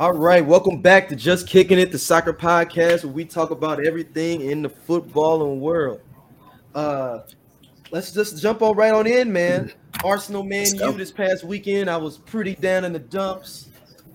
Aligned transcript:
All 0.00 0.14
right, 0.14 0.42
welcome 0.42 0.80
back 0.80 1.10
to 1.10 1.14
Just 1.14 1.46
Kicking 1.46 1.78
It, 1.78 1.92
the 1.92 1.98
soccer 1.98 2.32
podcast 2.32 3.04
where 3.04 3.12
we 3.12 3.26
talk 3.26 3.50
about 3.50 3.84
everything 3.84 4.40
in 4.40 4.62
the 4.62 4.70
footballing 4.70 5.58
world. 5.58 6.00
Uh, 6.74 7.18
let's 7.90 8.10
just 8.10 8.40
jump 8.40 8.62
on 8.62 8.74
right 8.78 8.94
on 8.94 9.06
in, 9.06 9.30
man. 9.30 9.70
Arsenal 10.02 10.42
Man 10.42 10.74
U 10.74 10.92
this 10.92 11.12
past 11.12 11.44
weekend. 11.44 11.90
I 11.90 11.98
was 11.98 12.16
pretty 12.16 12.54
down 12.54 12.86
in 12.86 12.94
the 12.94 12.98
dumps. 12.98 13.68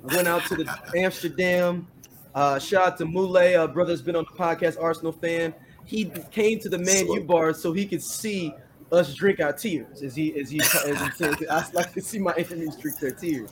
I 0.09 0.15
went 0.15 0.27
out 0.27 0.43
to 0.45 0.55
the 0.55 0.75
Amsterdam. 0.95 1.87
Uh, 2.33 2.57
shout 2.57 2.87
out 2.87 2.97
to 2.97 3.05
Mule, 3.05 3.37
uh, 3.37 3.67
brother's 3.67 4.01
been 4.01 4.15
on 4.15 4.25
the 4.31 4.43
podcast, 4.43 4.81
Arsenal 4.81 5.11
fan. 5.11 5.53
He 5.85 6.05
came 6.31 6.57
to 6.61 6.67
the 6.69 6.79
Man 6.79 7.05
U 7.05 7.23
bar 7.25 7.53
so 7.53 7.73
he 7.73 7.85
could 7.85 8.01
see 8.01 8.51
us 8.91 9.13
drink 9.13 9.39
our 9.39 9.53
tears. 9.53 10.01
As 10.01 10.15
he 10.15 10.33
as 10.39 10.49
he 10.49 10.59
as 10.61 10.99
he 10.99 11.11
said, 11.11 11.35
I 11.47 11.63
like 11.73 11.93
to 11.93 12.01
see 12.01 12.17
my 12.17 12.33
enemies 12.33 12.75
drink 12.75 12.97
their 12.97 13.11
tears. 13.11 13.51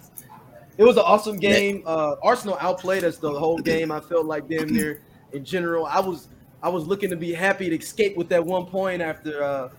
It 0.78 0.84
was 0.84 0.98
an 0.98 1.04
awesome 1.06 1.38
game. 1.38 1.84
Uh, 1.86 2.16
Arsenal 2.24 2.58
outplayed 2.60 3.04
us 3.04 3.18
the 3.18 3.32
whole 3.32 3.60
game. 3.60 3.92
I 3.92 4.00
felt 4.00 4.26
like 4.26 4.48
damn 4.48 4.70
near 4.70 5.02
in 5.32 5.46
general. 5.46 5.86
I 5.86 6.00
was 6.00 6.30
I 6.62 6.70
was 6.70 6.86
looking 6.88 7.10
to 7.10 7.16
be 7.16 7.34
happy 7.34 7.70
to 7.70 7.76
escape 7.78 8.18
with 8.18 8.30
that 8.30 8.44
one 8.44 8.66
point 8.66 9.02
after 9.02 9.44
uh, 9.44 9.70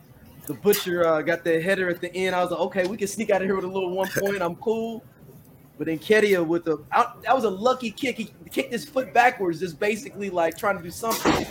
the 0.47 0.55
butcher 0.55 1.07
uh, 1.07 1.23
got 1.23 1.43
that 1.45 1.63
header 1.63 1.89
at 1.89 2.01
the 2.01 2.15
end. 2.15 2.37
I 2.37 2.43
was 2.43 2.51
like, 2.51 2.61
okay, 2.61 2.87
we 2.87 2.97
can 2.97 3.09
sneak 3.09 3.31
out 3.31 3.41
of 3.41 3.49
here 3.49 3.57
with 3.57 3.65
a 3.65 3.69
little 3.69 3.91
one 3.91 4.09
point. 4.09 4.43
I'm 4.43 4.57
cool. 4.57 5.03
But 5.77 5.89
then 5.89 5.99
Nketiah 5.99 6.47
with 6.47 6.65
the 6.65 6.85
out, 6.93 7.23
that 7.23 7.35
was 7.35 7.45
a 7.45 7.51
lucky 7.51 7.91
kick. 7.91 8.17
He 8.17 8.33
kicked 8.51 8.73
his 8.73 8.85
foot 8.85 9.13
backwards, 9.13 9.59
just 9.59 9.81
basically 9.81 10.31
like 10.31 10.57
trying 10.57 10.77
to 10.77 10.83
do 10.83 10.91
something. 10.91 11.47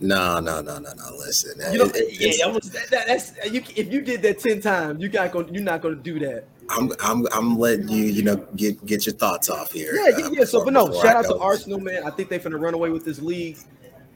No, 0.00 0.38
no, 0.38 0.60
no, 0.60 0.78
no, 0.78 0.92
no. 0.92 1.16
Listen, 1.16 1.60
you 1.72 1.78
know, 1.78 1.90
it, 1.94 2.38
yeah, 2.38 2.46
that 2.52 2.90
that, 2.90 3.06
that's 3.08 3.32
you, 3.52 3.62
if 3.74 3.92
you 3.92 4.00
did 4.00 4.22
that 4.22 4.38
ten 4.38 4.60
times, 4.60 5.02
you 5.02 5.08
got 5.08 5.32
going, 5.32 5.52
you're 5.52 5.62
not 5.62 5.82
going 5.82 5.96
to 5.96 6.02
do 6.02 6.18
that. 6.20 6.44
I'm, 6.70 6.92
I'm, 7.00 7.26
I'm 7.32 7.58
letting 7.58 7.88
you, 7.88 8.04
you 8.04 8.22
know, 8.22 8.36
get 8.54 8.84
get 8.86 9.06
your 9.06 9.14
thoughts 9.14 9.48
off 9.48 9.72
here. 9.72 9.94
Yeah, 9.94 10.18
yeah, 10.18 10.26
uh, 10.26 10.30
yeah. 10.30 10.44
So, 10.44 10.64
but 10.64 10.72
no, 10.72 10.92
shout 11.00 11.16
out 11.16 11.24
to 11.24 11.38
Arsenal, 11.38 11.80
man. 11.80 12.04
I 12.04 12.10
think 12.10 12.28
they're 12.28 12.38
going 12.38 12.52
to 12.52 12.58
run 12.58 12.74
away 12.74 12.90
with 12.90 13.04
this 13.04 13.20
league. 13.20 13.58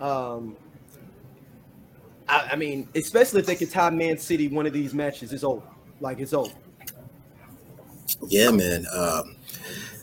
Um, 0.01 0.57
I, 2.29 2.51
I 2.53 2.57
mean, 2.57 2.89
especially 2.95 3.41
if 3.41 3.47
they 3.47 3.57
can 3.57 3.69
tie 3.69 3.91
Man 3.91 4.19
City 4.19 4.49
one 4.49 4.67
of 4.67 4.73
these 4.73 4.95
matches, 4.95 5.33
it's 5.33 5.45
over. 5.45 5.63
Like 6.01 6.21
it's 6.21 6.33
over. 6.33 6.53
Yeah, 8.29 8.51
man. 8.51 8.87
Um, 8.93 9.37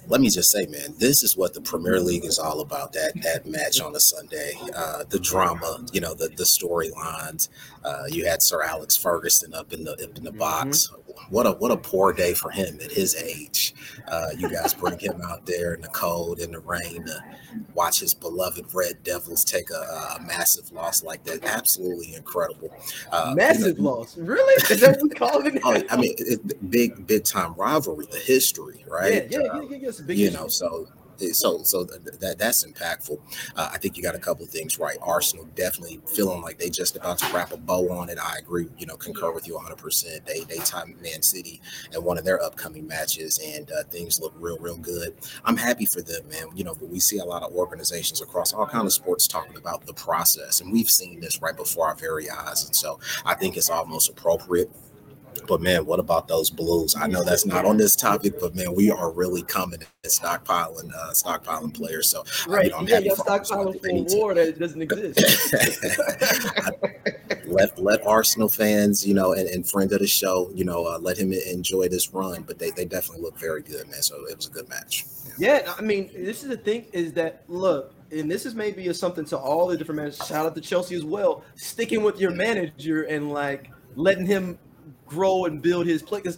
let 0.10 0.22
me 0.22 0.30
just 0.30 0.50
say, 0.50 0.66
man, 0.66 0.96
this 0.98 1.24
is 1.24 1.38
what 1.38 1.54
the 1.54 1.62
Premier 1.62 2.00
League 2.00 2.26
is 2.26 2.40
all 2.40 2.62
about. 2.62 2.94
That 2.94 3.14
that 3.22 3.46
match 3.46 3.80
on 3.80 3.96
a 3.96 4.00
Sunday, 4.00 4.54
uh, 4.76 5.04
the 5.08 5.20
drama, 5.20 5.86
you 5.94 6.02
know, 6.02 6.16
the 6.16 6.30
the 6.30 6.44
storylines. 6.44 7.50
Uh, 7.86 8.04
you 8.10 8.26
had 8.26 8.42
Sir 8.42 8.64
Alex 8.64 8.98
Ferguson 8.98 9.54
up 9.54 9.72
in 9.72 9.84
the 9.84 9.94
up 9.94 10.18
in 10.18 10.24
the 10.24 10.32
mm-hmm. 10.32 10.40
box. 10.40 10.92
What 11.30 11.46
a 11.46 11.52
what 11.52 11.72
a 11.72 11.78
poor 11.78 12.12
day 12.12 12.34
for 12.34 12.50
him 12.50 12.80
at 12.84 12.92
his 12.92 13.16
age. 13.16 13.76
Uh, 14.08 14.30
you 14.36 14.50
guys 14.50 14.74
bring 14.74 14.98
him 14.98 15.22
out 15.22 15.46
there 15.46 15.76
in 15.76 15.82
the 15.82 15.88
cold, 15.90 16.40
in 16.40 16.52
the 16.52 16.60
rain, 16.60 17.06
to 17.06 17.24
watch 17.76 18.00
his 18.00 18.16
beloved 18.16 18.66
Red 18.74 19.04
Devils 19.04 19.44
take 19.44 19.70
a, 19.70 20.18
a 20.18 20.24
massive 20.26 20.72
loss 20.72 21.04
like 21.04 21.24
that. 21.26 21.44
Absolutely 21.44 22.16
incredible. 22.16 22.76
Uh, 23.12 23.34
massive 23.36 23.78
you 23.78 23.84
know, 23.84 23.92
loss, 23.92 24.18
really? 24.18 24.54
Is 24.72 24.82
that 24.82 24.98
what 25.00 25.04
we 25.04 25.10
call 25.10 25.46
it? 25.46 25.62
oh, 25.64 25.84
I 25.92 25.98
mean, 25.98 26.16
it, 26.18 26.72
big 26.72 27.06
big 27.06 27.26
time 27.26 27.54
rivalry, 27.54 28.08
the 28.12 28.18
history, 28.18 28.84
right? 28.88 29.30
Yeah, 29.30 29.40
yeah, 29.40 29.62
yeah, 29.70 29.78
yeah. 29.78 29.92
Big 30.00 30.17
you 30.17 30.31
know, 30.31 30.47
so 30.47 30.88
so 31.31 31.64
so 31.64 31.83
that 31.83 32.36
that's 32.38 32.66
impactful. 32.66 33.19
Uh, 33.55 33.69
I 33.73 33.78
think 33.78 33.97
you 33.97 34.03
got 34.03 34.16
a 34.16 34.19
couple 34.19 34.45
of 34.45 34.50
things 34.50 34.80
right. 34.80 34.97
Arsenal 35.02 35.45
definitely 35.56 36.00
feeling 36.08 36.41
like 36.41 36.58
they 36.58 36.69
just 36.69 36.95
about 36.95 37.17
to 37.19 37.33
wrap 37.33 37.52
a 37.52 37.58
bow 37.58 37.91
on 37.91 38.09
it. 38.09 38.17
I 38.19 38.38
agree, 38.38 38.69
you 38.78 38.86
know, 38.86 38.95
concur 38.95 39.31
with 39.31 39.47
you 39.47 39.56
100. 39.56 39.78
percent 39.78 40.25
They 40.25 40.41
they 40.41 40.58
time 40.58 40.96
Man 41.01 41.22
City 41.22 41.62
and 41.94 42.03
one 42.03 42.18
of 42.18 42.25
their 42.25 42.41
upcoming 42.41 42.88
matches, 42.88 43.40
and 43.44 43.72
uh, 43.72 43.84
things 43.84 44.19
look 44.19 44.34
real 44.38 44.57
real 44.59 44.78
good. 44.78 45.16
I'm 45.46 45.57
happy 45.57 45.85
for 45.85 46.01
them, 46.01 46.28
man. 46.29 46.47
You 46.56 46.63
know, 46.63 46.75
but 46.75 46.90
we 46.90 47.00
see 47.00 47.18
a 47.18 47.25
lot 47.25 47.44
of 47.44 47.53
organizations 47.53 48.22
across 48.22 48.53
all 48.53 48.66
kind 48.66 48.85
of 48.85 48.94
sports 48.94 49.28
talking 49.28 49.57
about 49.57 49.85
the 49.85 49.94
process, 49.94 50.62
and 50.62 50.72
we've 50.72 50.90
seen 50.90 51.19
this 51.19 51.41
right 51.41 51.56
before 51.56 51.88
our 51.88 51.95
very 51.95 52.29
eyes, 52.29 52.66
and 52.66 52.75
so 52.75 53.00
I 53.25 53.35
think 53.35 53.57
it's 53.57 53.69
almost 53.69 54.09
appropriate 54.09 54.72
but 55.47 55.61
man, 55.61 55.85
what 55.85 56.00
about 56.00 56.27
those 56.27 56.50
blues? 56.50 56.95
I 56.95 57.07
know 57.07 57.23
that's 57.23 57.45
not 57.45 57.66
on 57.66 57.77
this 57.77 57.95
topic, 57.95 58.39
but 58.39 58.55
man, 58.55 58.73
we 58.73 58.89
are 58.91 59.11
really 59.11 59.44
coming 59.44 59.79
and 59.81 60.11
stockpiling, 60.11 60.94
uh, 60.94 61.11
stockpiling 61.11 61.73
players. 61.73 62.09
So 62.09 62.23
right, 62.47 62.66
you 62.66 62.72
know, 62.72 62.81
yeah, 62.81 63.00
you're 63.00 63.16
stockpiling 63.16 63.79
for 63.79 63.89
a 63.89 64.17
war 64.17 64.33
that 64.33 64.59
doesn't 64.59 64.81
exist. 64.81 65.55
let 67.50 67.77
let 67.79 68.05
Arsenal 68.05 68.50
fans, 68.50 69.05
you 69.05 69.13
know, 69.13 69.33
and, 69.33 69.47
and 69.50 69.67
friend 69.67 69.91
of 69.91 70.00
the 70.00 70.07
show, 70.07 70.51
you 70.53 70.63
know, 70.63 70.85
uh, 70.85 71.00
let 71.00 71.17
him 71.17 71.33
enjoy 71.33 71.88
this 71.88 72.13
run. 72.13 72.44
But 72.44 72.59
they, 72.59 72.71
they 72.71 72.85
definitely 72.85 73.23
look 73.23 73.38
very 73.38 73.61
good, 73.61 73.89
man. 73.89 74.01
So 74.01 74.16
it 74.25 74.35
was 74.35 74.47
a 74.47 74.51
good 74.51 74.69
match. 74.69 75.06
Yeah. 75.38 75.61
yeah, 75.63 75.73
I 75.77 75.81
mean, 75.81 76.09
this 76.13 76.44
is 76.44 76.50
the 76.50 76.57
thing 76.57 76.85
is 76.94 77.13
that 77.13 77.44
look, 77.47 77.94
and 78.11 78.29
this 78.29 78.45
is 78.45 78.56
maybe 78.56 78.88
a 78.88 78.94
something 78.94 79.25
to 79.25 79.38
all 79.38 79.67
the 79.67 79.77
different 79.77 79.97
managers. 79.97 80.27
Shout 80.27 80.45
out 80.45 80.56
to 80.56 80.61
Chelsea 80.61 80.95
as 80.95 81.03
well, 81.03 81.44
sticking 81.56 82.03
with 82.03 82.19
your 82.19 82.31
manager 82.31 83.03
and 83.03 83.31
like 83.31 83.69
letting 83.95 84.25
him 84.25 84.57
grow 85.09 85.46
and 85.46 85.62
build 85.62 85.88
his 85.88 86.02
play. 86.02 86.20
Because 86.20 86.38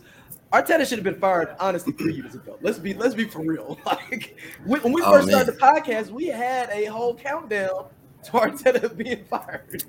Arteta 0.52 0.88
should 0.88 0.98
have 0.98 1.04
been 1.04 1.20
fired 1.20 1.56
honestly 1.60 1.94
three 1.94 2.14
years 2.14 2.36
ago. 2.36 2.58
Let's 2.62 2.80
be 2.80 2.94
let's 2.94 3.16
be 3.16 3.26
for 3.26 3.42
real. 3.42 3.78
Like 3.86 4.38
when, 4.66 4.92
we 4.92 5.02
oh, 5.02 5.12
first 5.12 5.28
man. 5.28 5.46
started 5.46 5.56
the 5.56 5.60
podcast, 5.60 6.10
we 6.10 6.28
had 6.28 6.70
a 6.70 6.86
whole 6.86 7.16
countdown 7.16 7.86
Arteta 8.30 8.96
being 8.96 9.24
fired. 9.26 9.84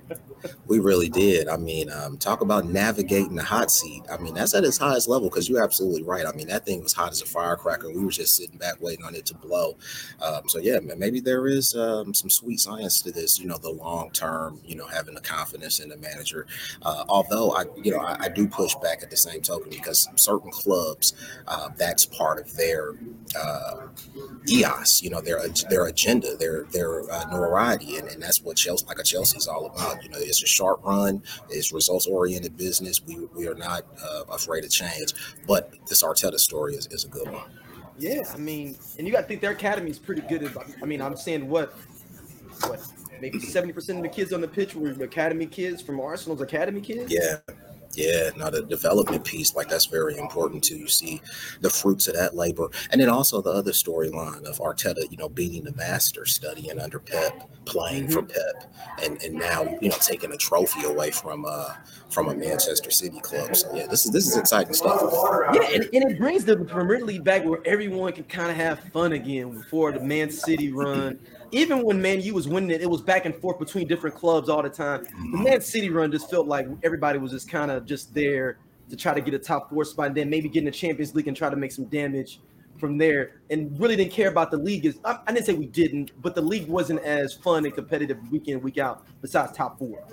we 0.67 0.79
really 0.79 1.09
did. 1.09 1.49
I 1.49 1.57
mean, 1.57 1.91
um, 1.91 2.17
talk 2.19 2.41
about 2.41 2.67
navigating 2.67 3.35
the 3.35 3.43
hot 3.43 3.71
seat. 3.71 4.03
I 4.11 4.17
mean, 4.17 4.35
that's 4.35 4.55
at 4.55 4.65
its 4.65 4.79
highest 4.79 5.09
level 5.09 5.29
because 5.29 5.49
you're 5.49 5.63
absolutely 5.63 6.03
right. 6.03 6.27
I 6.27 6.33
mean, 6.33 6.49
that 6.49 6.65
thing 6.65 6.83
was 6.83 6.93
hot 6.93 7.13
as 7.13 7.23
a 7.23 7.27
firecracker. 7.27 7.89
We 7.91 8.05
were 8.05 8.11
just 8.11 8.37
sitting 8.37 8.59
back 8.59 8.81
waiting 8.81 9.05
on 9.05 9.15
it 9.15 9.27
to 9.27 9.35
blow. 9.35 9.77
Um, 10.21 10.49
so 10.49 10.59
yeah, 10.59 10.79
maybe 10.97 11.21
there 11.21 11.47
is 11.47 11.75
um, 11.75 12.15
some 12.15 12.31
sweet 12.31 12.61
science 12.61 13.01
to 13.03 13.13
this. 13.13 13.39
You 13.39 13.47
know, 13.47 13.59
the 13.59 13.71
long 13.71 14.11
term. 14.11 14.61
You 14.65 14.77
know, 14.77 14.87
having 14.87 15.15
the 15.15 15.21
confidence 15.21 15.81
in 15.81 15.89
the 15.89 15.97
manager. 15.97 16.47
Uh, 16.83 17.05
although 17.09 17.53
I, 17.53 17.65
you 17.83 17.93
know, 17.93 18.01
I, 18.01 18.17
I, 18.21 18.29
do 18.29 18.47
push 18.47 18.75
back 18.77 19.03
at 19.03 19.11
the 19.11 19.17
same 19.17 19.43
token 19.43 19.71
because 19.71 20.09
certain 20.17 20.51
clubs, 20.51 21.13
uh, 21.47 21.69
that's 21.77 22.07
part 22.07 22.39
of 22.39 22.57
their 22.57 22.95
uh, 23.39 23.89
EOS. 24.49 25.03
You 25.03 25.11
know, 25.11 25.21
their 25.21 25.47
their 25.69 25.87
agenda, 25.87 26.37
their 26.37 26.65
their 26.65 27.11
uh, 27.11 27.25
notoriety, 27.31 27.97
and, 27.97 28.09
and 28.09 28.22
that's 28.23 28.41
what 28.43 28.57
Chelsea, 28.57 28.87
like 28.87 28.99
a 28.99 29.03
Chelsea, 29.03 29.37
is 29.37 29.49
all 29.49 29.67
about. 29.67 30.03
You 30.03 30.11
know, 30.11 30.19
it's 30.19 30.43
a 30.43 30.47
sharp 30.47 30.85
run, 30.85 31.23
it's 31.51 31.73
results 31.73 32.07
oriented 32.07 32.57
business. 32.57 33.03
We 33.05 33.27
we 33.35 33.49
are 33.49 33.55
not 33.55 33.85
uh, 34.03 34.25
afraid 34.31 34.65
of 34.65 34.71
change, 34.71 35.15
but 35.47 35.73
this 35.89 36.03
Arteta 36.03 36.39
story 36.39 36.75
is, 36.75 36.87
is 36.89 37.05
a 37.05 37.09
good 37.09 37.31
one. 37.31 37.51
Yeah, 37.99 38.23
I 38.33 38.37
mean, 38.37 38.77
and 38.99 39.07
you 39.07 39.13
got 39.13 39.23
to 39.23 39.27
think 39.27 39.41
their 39.41 39.53
academy 39.53 39.91
is 39.91 39.99
pretty 39.99 40.23
good. 40.23 40.51
I 40.83 40.87
mean, 40.87 41.03
I'm 41.03 41.17
saying 41.17 41.49
what, 41.49 41.75
what, 42.67 42.81
maybe 43.21 43.39
seventy 43.39 43.73
percent 43.73 43.99
of 43.99 44.03
the 44.03 44.09
kids 44.09 44.33
on 44.33 44.41
the 44.41 44.49
pitch 44.49 44.75
were 44.75 44.91
academy 44.91 45.47
kids 45.47 45.83
from 45.83 46.01
Arsenal's 46.01 46.41
academy 46.41 46.81
kids. 46.81 47.13
Yeah, 47.13 47.37
yeah, 47.95 48.31
now 48.37 48.51
the 48.51 48.63
development 48.63 49.25
piece, 49.25 49.55
like 49.55 49.69
that's 49.69 49.87
very 49.87 50.17
important 50.17 50.65
too. 50.65 50.77
You 50.77 50.89
see 50.89 51.21
the 51.61 51.71
fruits 51.71 52.09
of 52.09 52.15
that 52.15 52.35
labor. 52.35 52.69
And 52.91 53.01
then 53.01 53.09
also 53.09 53.43
the 53.43 53.51
other 53.51 53.73
storyline 53.73 54.45
of 54.45 54.59
Arteta, 54.59 55.11
you 55.11 55.17
know, 55.17 55.29
beating 55.29 55.65
the 55.65 55.73
master, 55.73 56.25
studying 56.25 56.81
under 56.81 56.99
Pep, 56.99 57.51
playing 57.65 58.05
mm-hmm. 58.05 58.13
for 58.13 58.23
Pep, 58.23 58.75
and, 59.03 59.23
and 59.23 59.35
now, 59.35 59.63
you 59.81 59.89
know, 59.89 59.97
taking 60.01 60.33
a 60.33 60.37
trophy 60.37 60.85
away 60.85 61.11
from 61.11 61.45
uh 61.47 61.75
from 62.09 62.29
a 62.29 62.35
Manchester 62.35 62.91
City 62.91 63.21
club. 63.21 63.57
So 63.57 63.75
yeah, 63.75 63.87
this 63.87 64.05
is 64.05 64.13
this 64.13 64.27
is 64.27 64.37
exciting 64.37 64.75
stuff. 64.75 65.03
Yeah, 65.55 65.63
and, 65.73 65.89
and 65.93 66.13
it 66.13 66.19
brings 66.19 66.45
the 66.45 66.57
Premier 66.57 67.05
League 67.05 67.25
back 67.25 67.45
where 67.45 67.61
everyone 67.65 68.13
can 68.13 68.25
kind 68.25 68.51
of 68.51 68.57
have 68.57 68.81
fun 68.93 69.13
again 69.13 69.51
before 69.51 69.93
the 69.93 70.01
Man 70.01 70.31
City 70.31 70.73
run 70.73 71.19
even 71.53 71.85
when 71.85 72.01
Man 72.01 72.21
U 72.23 72.35
was 72.35 72.49
winning 72.49 72.71
it, 72.71 72.81
it 72.81 72.91
was 72.91 73.03
back 73.03 73.27
and 73.27 73.35
forth 73.35 73.59
between 73.59 73.87
different 73.87 74.17
clubs 74.17 74.49
all 74.49 74.63
the 74.63 74.71
time. 74.71 75.05
The 75.05 75.11
mm-hmm. 75.11 75.43
Man 75.45 75.61
City 75.61 75.91
run 75.91 76.11
just 76.11 76.29
felt 76.31 76.47
like 76.47 76.67
everybody 76.83 77.19
was 77.19 77.31
just 77.31 77.49
kind 77.49 77.71
of 77.71 77.85
just 77.87 78.13
there 78.15 78.59
to 78.89 78.97
try 78.97 79.15
to 79.15 79.21
get 79.21 79.35
a 79.35 79.39
top 79.39 79.71
four 79.71 79.85
spot, 79.85 80.09
and 80.09 80.17
then 80.17 80.29
maybe 80.29 80.49
get 80.49 80.61
in 80.61 80.65
the 80.65 80.71
Champions 80.71 81.15
League 81.15 81.29
and 81.29 81.37
try 81.37 81.49
to 81.49 81.57
make 81.57 81.73
some 81.73 81.85
damage 81.87 82.41
from 82.79 82.99
there. 82.99 83.41
And 83.51 83.79
really 83.79 83.97
didn't 83.97 84.13
care 84.13 84.29
about 84.29 84.51
the 84.51 84.57
league. 84.57 84.87
Is 84.87 84.99
I, 85.05 85.19
I 85.27 85.33
didn't 85.33 85.47
say 85.47 85.55
we 85.55 85.67
didn't, 85.67 86.11
but 86.21 86.35
the 86.35 86.43
league 86.43 86.69
wasn't 86.69 87.01
as 87.01 87.35
fun 87.35 87.65
and 87.65 87.75
competitive 87.75 88.19
week 88.31 88.49
in 88.49 88.61
week 88.61 88.79
out. 88.79 89.07
Besides 89.21 89.53
top 89.53 89.79
four. 89.79 90.05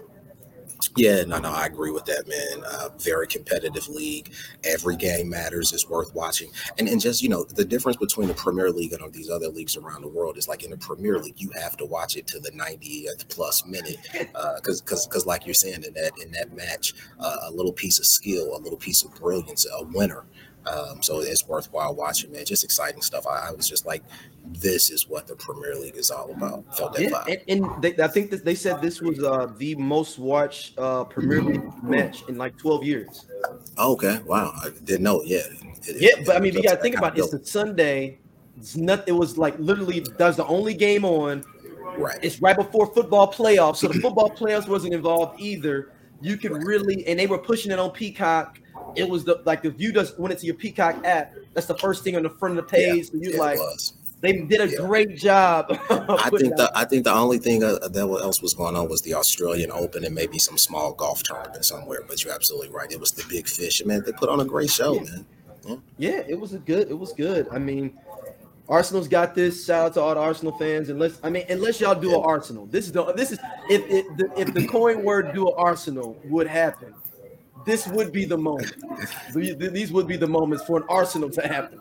Yeah, 0.96 1.24
no, 1.24 1.40
no, 1.40 1.52
I 1.52 1.66
agree 1.66 1.92
with 1.92 2.06
that, 2.06 2.28
man. 2.28 2.64
Uh, 2.66 2.90
very 3.00 3.28
competitive 3.28 3.88
league. 3.90 4.34
Every 4.64 4.96
game 4.96 5.30
matters. 5.30 5.74
is 5.74 5.90
worth 5.90 6.14
watching. 6.14 6.52
And 6.78 6.88
and 6.88 7.02
just 7.02 7.22
you 7.22 7.30
know, 7.30 7.44
the 7.44 7.66
difference 7.66 7.98
between 7.98 8.28
the 8.28 8.34
Premier 8.34 8.70
League 8.72 8.94
and 8.94 9.02
all 9.02 9.10
these 9.10 9.30
other 9.30 9.50
leagues 9.50 9.76
around 9.76 10.02
the 10.02 10.08
world 10.08 10.38
is 10.38 10.48
like 10.48 10.64
in 10.64 10.72
the 10.72 10.78
Premier 10.78 11.20
League, 11.20 11.36
you 11.38 11.52
have 11.60 11.76
to 11.78 11.86
watch 11.86 12.16
it 12.16 12.28
to 12.28 12.40
the 12.40 12.52
90th 12.52 13.28
plus 13.30 13.66
minute, 13.66 13.98
because 14.12 14.32
uh, 14.36 14.60
because 14.62 15.08
because 15.08 15.26
like 15.26 15.46
you're 15.46 15.54
saying 15.54 15.84
in 15.84 15.94
that 15.94 16.12
in 16.24 16.32
that 16.32 16.56
match, 16.56 16.94
uh, 17.20 17.38
a 17.48 17.52
little 17.52 17.74
piece 17.74 18.00
of 18.00 18.06
skill, 18.06 18.56
a 18.56 18.60
little 18.60 18.78
piece 18.80 19.04
of 19.04 19.14
brilliance, 19.16 19.66
a 19.66 19.84
winner 19.84 20.26
um, 20.66 21.02
so 21.02 21.20
it's 21.20 21.48
worthwhile 21.48 21.96
watching, 21.96 22.32
man. 22.32 22.46
Just 22.46 22.64
exciting 22.64 23.02
stuff. 23.02 23.26
I, 23.26 23.50
I, 23.50 23.52
was 23.52 23.68
just 23.68 23.86
like, 23.86 24.04
this 24.46 24.90
is 24.90 25.08
what 25.08 25.26
the 25.26 25.36
Premier 25.36 25.76
League 25.76 25.96
is 25.96 26.12
all 26.12 26.32
about. 26.32 26.78
Felt 26.78 26.96
that 26.96 27.02
yeah, 27.02 27.24
And, 27.28 27.64
and 27.64 27.82
they, 27.82 28.04
I 28.04 28.08
think 28.08 28.30
that 28.32 28.46
they 28.46 28.56
said 28.56 28.82
this 28.82 29.02
was 29.02 29.24
uh, 29.24 29.48
the 29.58 29.76
most 29.76 30.20
watched 30.20 30.78
uh, 30.78 31.06
Premier 31.06 31.42
League 31.42 31.84
match 31.84 32.24
in 32.28 32.38
like 32.38 32.58
12 32.58 32.84
years. 32.84 33.26
Okay. 33.78 34.20
Wow. 34.26 34.54
I 34.62 34.70
didn't 34.84 35.04
know. 35.04 35.24
Yeah. 35.24 35.40
It, 35.88 36.02
yeah, 36.02 36.10
it, 36.20 36.26
but 36.26 36.36
I 36.36 36.40
mean, 36.40 36.54
you 36.54 36.62
got 36.62 36.76
to 36.76 36.82
think 36.82 36.98
about 36.98 37.18
it. 37.18 37.24
It's 37.24 37.34
a 37.34 37.44
Sunday 37.44 38.20
It's 38.58 38.76
not. 38.76 39.08
It 39.08 39.14
was 39.14 39.38
like 39.38 39.58
literally 39.60 40.06
that's 40.18 40.38
the 40.38 40.46
only 40.46 40.74
game 40.74 41.06
on. 41.06 41.44
Right. 41.98 42.20
It's 42.22 42.42
right 42.42 42.56
before 42.56 42.88
football 42.94 43.32
playoffs, 43.32 43.78
so 43.78 43.88
the 43.88 44.00
football 44.00 44.30
playoffs 44.30 44.68
wasn't 44.68 44.94
involved 44.94 45.40
either. 45.40 45.94
You 46.22 46.38
could 46.38 46.52
Right. 46.52 46.64
really, 46.64 47.08
and 47.08 47.18
they 47.18 47.28
were 47.28 47.38
pushing 47.38 47.72
it 47.72 47.80
on 47.80 47.92
Peacock. 47.92 48.60
It 48.96 49.08
was 49.10 49.24
the 49.24 49.42
like 49.46 49.66
if 49.66 49.80
you 49.80 49.92
just 49.94 50.20
went 50.20 50.34
into 50.34 50.46
your 50.46 50.56
Peacock 50.56 51.04
app, 51.06 51.34
that's 51.54 51.68
the 51.68 51.78
first 51.78 52.04
thing 52.04 52.16
on 52.16 52.24
the 52.24 52.30
front 52.30 52.58
of 52.58 52.66
the 52.66 52.72
page. 52.72 53.10
so 53.10 53.18
you 53.18 53.38
like 53.38 53.58
was. 53.58 53.94
they 54.22 54.34
did 54.34 54.62
a 54.62 54.68
Yeah. 54.70 54.78
great 54.86 55.18
job. 55.18 55.66
I 55.90 56.30
think 56.30 56.56
the 56.58 56.72
I 56.76 56.86
think 56.86 57.04
the 57.06 57.14
only 57.14 57.38
thing 57.38 57.64
uh, 57.64 57.88
that 57.88 58.00
else 58.00 58.42
was 58.42 58.54
going 58.54 58.76
on 58.76 58.90
was 58.90 59.02
the 59.02 59.14
Australian 59.14 59.72
Open 59.72 60.04
and 60.04 60.14
maybe 60.14 60.38
some 60.40 60.58
small 60.58 60.94
golf 60.94 61.24
tournament 61.24 61.66
somewhere. 61.66 62.04
But 62.08 62.24
you're 62.24 62.34
absolutely 62.34 62.70
right. 62.70 62.92
It 62.92 63.00
was 63.00 63.12
the 63.12 63.24
big 63.30 63.48
fish, 63.48 63.84
man, 63.86 64.04
they 64.06 64.12
put 64.12 64.30
on 64.30 64.40
a 64.40 64.46
great 64.46 64.70
show, 64.70 64.96
man. 65.00 65.26
Yeah, 65.98 66.24
it 66.28 66.40
was 66.40 66.54
a 66.54 66.60
good. 66.60 66.90
It 66.90 66.98
was 66.98 67.14
good. 67.14 67.48
I 67.52 67.60
mean, 67.60 68.00
Arsenal's 68.68 69.08
got 69.08 69.36
this. 69.36 69.66
Shout 69.66 69.86
out 69.88 69.94
to 69.96 70.02
all 70.02 70.14
the 70.16 70.20
Arsenal 70.20 70.58
fans. 70.58 70.90
Unless 70.90 71.20
I 71.24 71.30
mean, 71.30 71.46
unless 71.50 71.80
y'all 71.80 71.94
do 72.00 72.10
an 72.16 72.22
Arsenal, 72.24 72.66
this 72.68 72.86
is 72.86 72.92
the 72.92 73.04
this 73.14 73.32
is 73.32 73.40
if 73.70 73.84
if 73.90 74.18
the, 74.18 74.32
if 74.40 74.54
the 74.54 74.66
coin 74.68 75.04
word 75.04 75.34
do 75.34 75.48
an 75.48 75.54
Arsenal 75.58 76.18
would 76.26 76.48
happen, 76.48 76.94
this 77.66 77.88
would 77.88 78.12
be 78.12 78.26
the 78.26 78.38
moment. 78.38 78.74
These 79.34 79.92
would 79.92 80.08
be 80.08 80.18
the 80.18 80.28
moments 80.28 80.66
for 80.66 80.78
an 80.78 80.84
Arsenal 80.90 81.30
to 81.32 81.48
happen. 81.48 81.80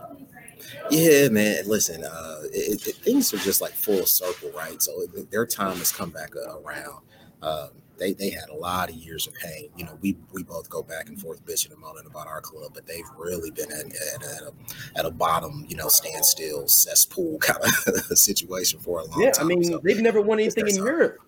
Yeah, 0.91 1.29
man. 1.29 1.67
Listen, 1.67 2.05
uh, 2.05 2.41
it, 2.53 2.87
it, 2.87 2.97
things 2.97 3.33
are 3.33 3.39
just 3.39 3.61
like 3.61 3.73
full 3.73 4.05
circle, 4.07 4.51
right? 4.57 4.81
So 4.83 5.03
it- 5.03 5.31
their 5.31 5.47
time 5.47 5.77
has 5.79 5.93
come 5.93 6.11
back 6.11 6.33
uh, 6.37 6.59
around. 6.61 7.03
Um, 7.43 7.69
they 7.99 8.13
they 8.13 8.31
had 8.31 8.49
a 8.49 8.55
lot 8.55 8.89
of 8.91 8.95
years 8.97 9.27
of 9.27 9.35
pain. 9.35 9.71
You 9.77 9.85
know, 9.85 9.99
we 10.01 10.17
we 10.33 10.43
both 10.45 10.69
go 10.71 10.83
back 10.83 11.09
and 11.09 11.21
forth 11.21 11.45
bitching 11.45 11.73
and 11.73 11.81
moaning 11.81 12.07
about 12.07 12.27
our 12.29 12.41
club, 12.41 12.71
but 12.75 12.87
they've 12.87 13.09
really 13.17 13.51
been 13.51 13.71
at, 13.73 13.87
at, 13.87 14.23
at 14.23 14.43
a 14.43 14.53
at 14.97 15.05
a 15.05 15.11
bottom, 15.11 15.65
you 15.69 15.77
know, 15.77 15.89
standstill 15.89 16.69
cesspool 16.69 17.39
kind 17.41 17.59
of 17.63 18.19
situation 18.19 18.79
for 18.81 19.01
a 19.01 19.05
long 19.05 19.13
time. 19.13 19.23
Yeah, 19.23 19.33
I 19.41 19.45
mean, 19.45 19.65
So, 19.65 19.81
they've 19.83 20.01
never 20.01 20.21
won 20.21 20.39
anything 20.39 20.69
in. 20.69 20.77
Europe. 20.77 21.19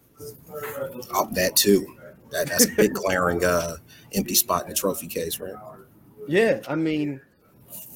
oh, 1.15 1.29
that 1.33 1.57
too. 1.57 1.97
That 2.31 2.49
that's 2.49 2.67
a 2.67 2.75
big 2.77 2.95
glaring 2.95 3.45
uh, 3.45 3.77
empty 4.15 4.35
spot 4.35 4.65
in 4.65 4.71
the 4.71 4.75
trophy 4.75 5.07
case, 5.07 5.39
right? 5.41 5.55
Yeah, 6.27 6.61
I 6.69 6.75
mean, 6.77 7.21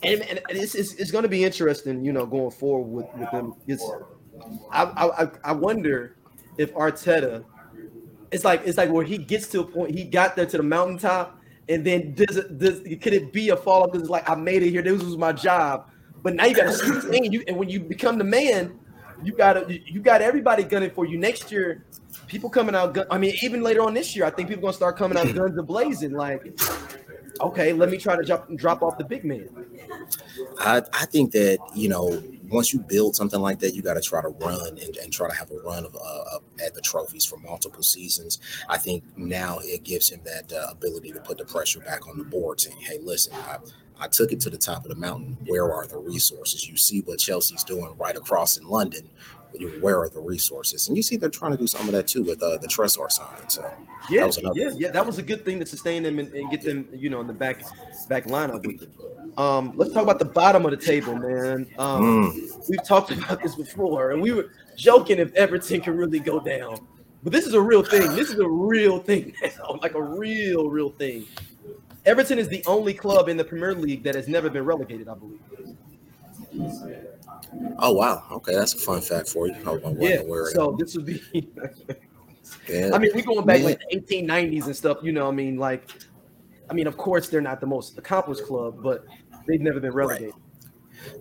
and, 0.02 0.22
and 0.22 0.40
and 0.49 0.58
it's, 0.58 0.75
it's, 0.75 0.94
it's 0.94 1.11
going 1.11 1.22
to 1.22 1.28
be 1.28 1.44
interesting, 1.44 2.05
you 2.05 2.12
know, 2.12 2.26
going 2.26 2.50
forward 2.50 2.88
with, 2.88 3.20
with 3.20 3.31
them. 3.31 3.55
It's, 3.66 3.84
I, 4.70 4.84
I 4.84 5.28
I- 5.44 5.52
wonder 5.52 6.16
if 6.58 6.72
Arteta, 6.75 7.44
it's 8.31 8.44
like 8.44 8.62
it's 8.64 8.78
like 8.78 8.90
where 8.90 9.05
he 9.05 9.19
gets 9.19 9.49
to 9.49 9.61
a 9.61 9.64
point, 9.64 9.94
he 9.94 10.05
got 10.05 10.37
there 10.37 10.46
to 10.46 10.56
the 10.56 10.62
mountaintop, 10.62 11.38
and 11.69 11.84
then 11.84 12.14
does 12.14 12.37
it 12.37 12.58
does 12.58 12.81
could 12.81 13.12
it 13.14 13.32
be 13.32 13.50
a 13.50 13.56
fall 13.56 13.84
off? 13.84 13.93
Because 13.93 14.02
it's 14.02 14.11
like 14.11 14.28
I 14.28 14.34
made 14.34 14.62
it 14.62 14.70
here, 14.70 14.82
this 14.82 15.02
was 15.02 15.16
my 15.16 15.32
job, 15.32 15.88
but 16.22 16.34
now 16.34 16.46
you 16.46 16.55
got 16.55 16.64
to 16.66 16.72
sustain 16.72 17.32
you, 17.32 17.44
and 17.49 17.56
when 17.56 17.69
you 17.69 17.81
become 17.81 18.19
the 18.19 18.25
man, 18.25 18.78
you 19.22 19.32
got 19.37 19.69
you 19.70 20.00
got 20.00 20.22
everybody 20.22 20.64
gunning 20.64 20.90
for 20.90 21.06
you 21.06 21.19
next 21.19 21.52
year. 21.52 21.84
People 22.26 22.50
coming 22.50 22.75
out, 22.75 22.97
I 23.11 23.19
mean, 23.19 23.35
even 23.43 23.62
later 23.62 23.82
on 23.82 23.94
this 23.94 24.15
year, 24.17 24.25
I 24.25 24.31
think 24.31 24.49
people 24.49 24.62
gonna 24.62 24.73
start 24.73 24.97
coming 24.97 25.19
out 25.19 25.32
guns 25.35 25.61
blazing. 25.62 26.12
Like, 26.12 26.59
okay, 27.41 27.73
let 27.73 27.91
me 27.91 27.99
try 27.99 28.17
to 28.17 28.23
drop 28.23 28.53
drop 28.56 28.82
off 28.82 28.99
the 28.99 29.05
big 29.05 29.25
man. 29.25 29.49
I, 30.59 30.82
I 30.93 31.06
think 31.06 31.32
that 31.32 31.59
you 31.75 31.88
know 31.88 32.23
once 32.49 32.73
you 32.73 32.81
build 32.81 33.17
something 33.17 33.41
like 33.41 33.59
that, 33.61 33.75
you 33.75 33.82
got 33.82 33.94
to 33.94 34.00
try 34.00 34.23
to 34.23 34.29
run 34.29 34.79
and, 34.79 34.97
and 34.97 35.12
try 35.12 35.29
to 35.29 35.35
have 35.35 35.50
a 35.50 35.59
run 35.59 35.85
of 35.85 35.97
uh, 35.97 36.38
at 36.65 36.75
the 36.75 36.81
trophies 36.81 37.25
for 37.25 37.37
multiple 37.38 37.82
seasons. 37.82 38.38
I 38.69 38.79
think 38.79 39.03
now 39.17 39.59
it 39.62 39.82
gives 39.82 40.11
him 40.11 40.21
that 40.25 40.53
uh, 40.53 40.71
ability 40.71 41.12
to 41.12 41.21
put 41.21 41.38
the 41.38 41.44
pressure 41.44 41.81
back 41.81 42.06
on 42.06 42.19
the 42.19 42.25
board, 42.25 42.61
saying, 42.61 42.79
"Hey, 42.81 42.99
listen, 43.03 43.35
I, 43.35 43.59
I 43.99 44.09
took 44.12 44.32
it 44.32 44.41
to 44.41 44.50
the 44.50 44.59
top 44.59 44.85
of 44.85 44.91
the 44.91 44.97
mountain. 44.97 45.37
Where 45.47 45.73
are 45.73 45.87
the 45.87 45.99
resources? 45.99 46.69
You 46.69 46.76
see 46.76 47.00
what 47.00 47.19
Chelsea's 47.19 47.65
doing 47.65 47.94
right 47.99 48.17
across 48.17 48.56
in 48.56 48.67
London. 48.67 49.09
Where 49.81 50.01
are 50.01 50.09
the 50.09 50.21
resources? 50.21 50.89
And 50.89 50.97
you 50.97 51.03
see 51.03 51.17
they're 51.17 51.31
trying 51.31 51.53
to 51.53 51.59
do 51.59 51.67
some 51.67 51.87
of 51.87 51.93
that 51.93 52.09
too 52.09 52.23
with 52.23 52.43
uh, 52.43 52.59
the 52.59 52.67
Trossard 52.67 53.12
sign. 53.12 53.49
So 53.49 53.62
Yeah, 54.11 54.21
That 54.21 54.27
was 54.27 54.41
yeah, 54.55 54.71
yeah. 54.77 54.91
That 54.91 55.06
was 55.06 55.19
a 55.19 55.23
good 55.23 55.45
thing 55.45 55.61
to 55.61 55.67
sustain 55.67 56.03
them 56.03 56.19
and, 56.19 56.33
and 56.35 56.51
get 56.51 56.62
them, 56.62 56.89
you 56.93 57.11
know, 57.11 57.21
in 57.21 57.27
the 57.27 57.33
back 57.33 57.62
back 58.09 58.25
lineup 58.25 58.67
with 58.67 58.83
it. 58.83 58.91
Um, 59.39 59.73
let's 59.77 59.93
talk 59.93 60.03
about 60.03 60.19
the 60.19 60.25
bottom 60.25 60.65
of 60.65 60.71
the 60.71 60.77
table, 60.77 61.17
man. 61.17 61.67
Um, 61.79 62.33
mm, 62.33 62.69
We've 62.69 62.85
talked 62.85 63.11
about 63.11 63.43
this 63.43 63.55
before, 63.55 64.12
and 64.12 64.23
we 64.23 64.33
were 64.33 64.51
joking 64.77 65.19
if 65.19 65.33
Everton 65.35 65.81
can 65.81 65.97
really 65.97 66.21
go 66.21 66.41
down. 66.41 66.87
But 67.23 67.33
this 67.33 67.47
is 67.47 67.55
a 67.55 67.61
real 67.61 67.83
thing. 67.83 68.15
This 68.15 68.31
is 68.31 68.39
a 68.39 68.49
real 68.49 68.99
thing 68.99 69.35
now, 69.43 69.79
like 69.83 69.95
a 69.95 70.03
real, 70.03 70.69
real 70.69 70.91
thing. 70.91 71.27
Everton 72.05 72.39
is 72.39 72.49
the 72.49 72.62
only 72.67 72.93
club 72.93 73.29
in 73.29 73.37
the 73.37 73.45
Premier 73.45 73.75
League 73.75 74.03
that 74.03 74.15
has 74.15 74.29
never 74.29 74.50
been 74.50 74.65
relegated, 74.65 75.09
I 75.09 75.15
believe. 75.15 75.41
Oh 77.79 77.93
wow, 77.93 78.25
okay, 78.33 78.55
that's 78.55 78.75
a 78.75 78.79
fun 78.79 79.01
fact 79.01 79.29
for 79.29 79.47
you. 79.47 79.55
I 79.55 79.95
Yeah. 79.99 80.23
So 80.53 80.77
this 80.79 80.97
would 80.97 81.06
be. 81.06 81.23
Yeah. 82.69 82.91
I 82.93 82.99
mean, 82.99 83.11
we're 83.15 83.25
going 83.25 83.47
back 83.47 83.61
Man. 83.61 83.65
like 83.65 83.81
the 83.91 84.01
1890s 84.01 84.67
and 84.67 84.77
stuff. 84.77 84.99
You 85.03 85.12
know, 85.12 85.29
I 85.29 85.33
mean, 85.33 85.56
like, 85.56 85.91
I 86.69 86.75
mean, 86.75 86.87
of 86.87 86.97
course 86.97 87.29
they're 87.29 87.41
not 87.41 87.61
the 87.61 87.67
most 87.67 87.99
accomplished 87.99 88.45
club, 88.45 88.83
but 88.83 89.05
they've 89.47 89.61
never 89.61 89.81
been 89.81 89.93
relegated. 89.93 90.35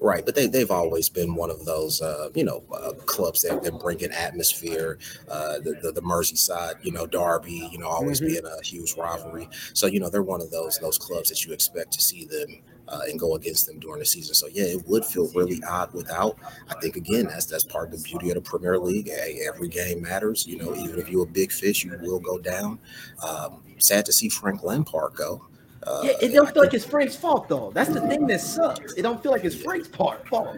Right, 0.01 0.25
but 0.25 0.35
they 0.35 0.47
they've 0.47 0.71
always 0.71 1.09
been 1.09 1.35
one 1.35 1.50
of 1.50 1.65
those 1.65 2.01
uh, 2.01 2.30
you 2.36 2.44
know 2.44 2.63
uh, 2.74 2.94
clubs 3.06 3.41
that, 3.41 3.63
that 3.63 3.79
bring 3.79 4.00
in 4.00 4.12
atmosphere. 4.12 4.97
Uh, 5.27 5.59
the, 5.59 5.77
the 5.81 5.91
the 5.91 6.01
Merseyside, 6.01 6.75
you 6.83 6.91
know, 6.91 7.06
Derby, 7.06 7.68
you 7.71 7.79
know, 7.79 7.88
always 7.88 8.21
Mhm. 8.21 8.27
being 8.27 8.45
a 8.45 8.63
huge 8.63 8.95
rivalry. 8.95 9.50
So 9.74 9.88
you 9.88 10.00
know 10.00 10.09
they're 10.09 10.24
one 10.24 10.41
of 10.41 10.51
those 10.51 10.77
those 10.79 10.97
clubs 10.97 11.29
that 11.29 11.45
you 11.45 11.51
expect 11.53 11.91
to 11.94 12.01
see 12.01 12.25
them 12.25 12.62
uh, 12.88 13.01
and 13.07 13.19
go 13.19 13.35
against 13.35 13.68
them 13.68 13.80
during 13.80 14.00
the 14.00 14.06
season. 14.06 14.35
So 14.35 14.47
yeah, 14.47 14.65
it 14.65 14.88
would 14.88 15.06
feel 15.06 15.30
really 15.33 15.62
odd 15.69 15.94
without. 15.94 16.38
I 16.69 16.75
think 16.81 16.95
again 16.95 17.25
that's 17.25 17.45
that's 17.45 17.63
part 17.63 17.94
of 17.94 18.01
the 18.01 18.03
beauty 18.03 18.30
of 18.30 18.35
the 18.35 18.41
Premier 18.41 18.77
League. 18.77 19.09
Hey, 19.09 19.41
every 19.47 19.68
game 19.68 20.01
matters. 20.01 20.45
You 20.45 20.57
know, 20.57 20.75
even 20.75 21.00
if 21.00 21.09
you're 21.09 21.24
a 21.24 21.27
big 21.27 21.51
fish, 21.51 21.83
you 21.83 21.97
will 22.01 22.19
go 22.19 22.38
down. 22.38 22.80
Um, 23.27 23.62
sad 23.80 24.06
to 24.06 24.13
see 24.13 24.30
Frank 24.30 24.63
Lampard 24.63 25.13
go. 25.15 25.45
Uh, 25.85 26.01
Yeah, 26.03 26.12
it 26.21 26.30
don't 26.30 26.51
feel 26.53 26.63
like 26.63 26.74
it's 26.74 26.85
Frank's 26.85 27.15
fault 27.15 27.50
though. 27.50 27.71
That's 27.74 27.89
the 27.89 28.01
thing 28.01 28.27
that 28.27 28.41
sucks. 28.41 28.94
It 28.94 29.01
don't 29.01 29.21
feel 29.21 29.31
like 29.31 29.44
it's 29.44 29.56
Frank's 29.56 29.88
part 29.88 30.27
fault. 30.27 30.57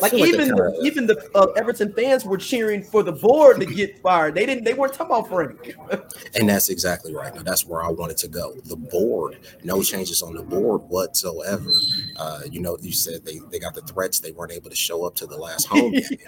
Like 0.00 0.14
even 0.14 0.48
the, 0.48 0.80
even 0.82 1.06
the 1.06 1.30
uh, 1.34 1.46
Everton 1.56 1.92
fans 1.92 2.24
were 2.24 2.38
cheering 2.38 2.82
for 2.82 3.02
the 3.02 3.12
board 3.12 3.60
to 3.60 3.66
get 3.66 4.00
fired. 4.02 4.34
They 4.34 4.46
didn't. 4.46 4.64
They 4.64 4.74
weren't 4.74 4.94
talking 4.94 5.14
about 5.16 5.28
Frank. 5.28 5.76
And 6.34 6.48
that's 6.48 6.68
exactly 6.70 7.12
right. 7.14 7.34
Now 7.34 7.42
that's 7.42 7.66
where 7.66 7.82
I 7.82 7.90
wanted 7.90 8.16
to 8.18 8.28
go. 8.28 8.54
The 8.64 8.76
board, 8.76 9.38
no 9.64 9.82
changes 9.82 10.22
on 10.22 10.34
the 10.34 10.42
board 10.42 10.82
whatsoever. 10.82 11.70
Uh, 12.16 12.42
you 12.50 12.60
know, 12.60 12.78
you 12.80 12.92
said 12.92 13.24
they, 13.24 13.40
they 13.50 13.58
got 13.58 13.74
the 13.74 13.80
threats. 13.82 14.20
They 14.20 14.30
weren't 14.30 14.52
able 14.52 14.70
to 14.70 14.76
show 14.76 15.04
up 15.04 15.16
to 15.16 15.26
the 15.26 15.36
last 15.36 15.66
home 15.68 15.92
game. 15.92 16.18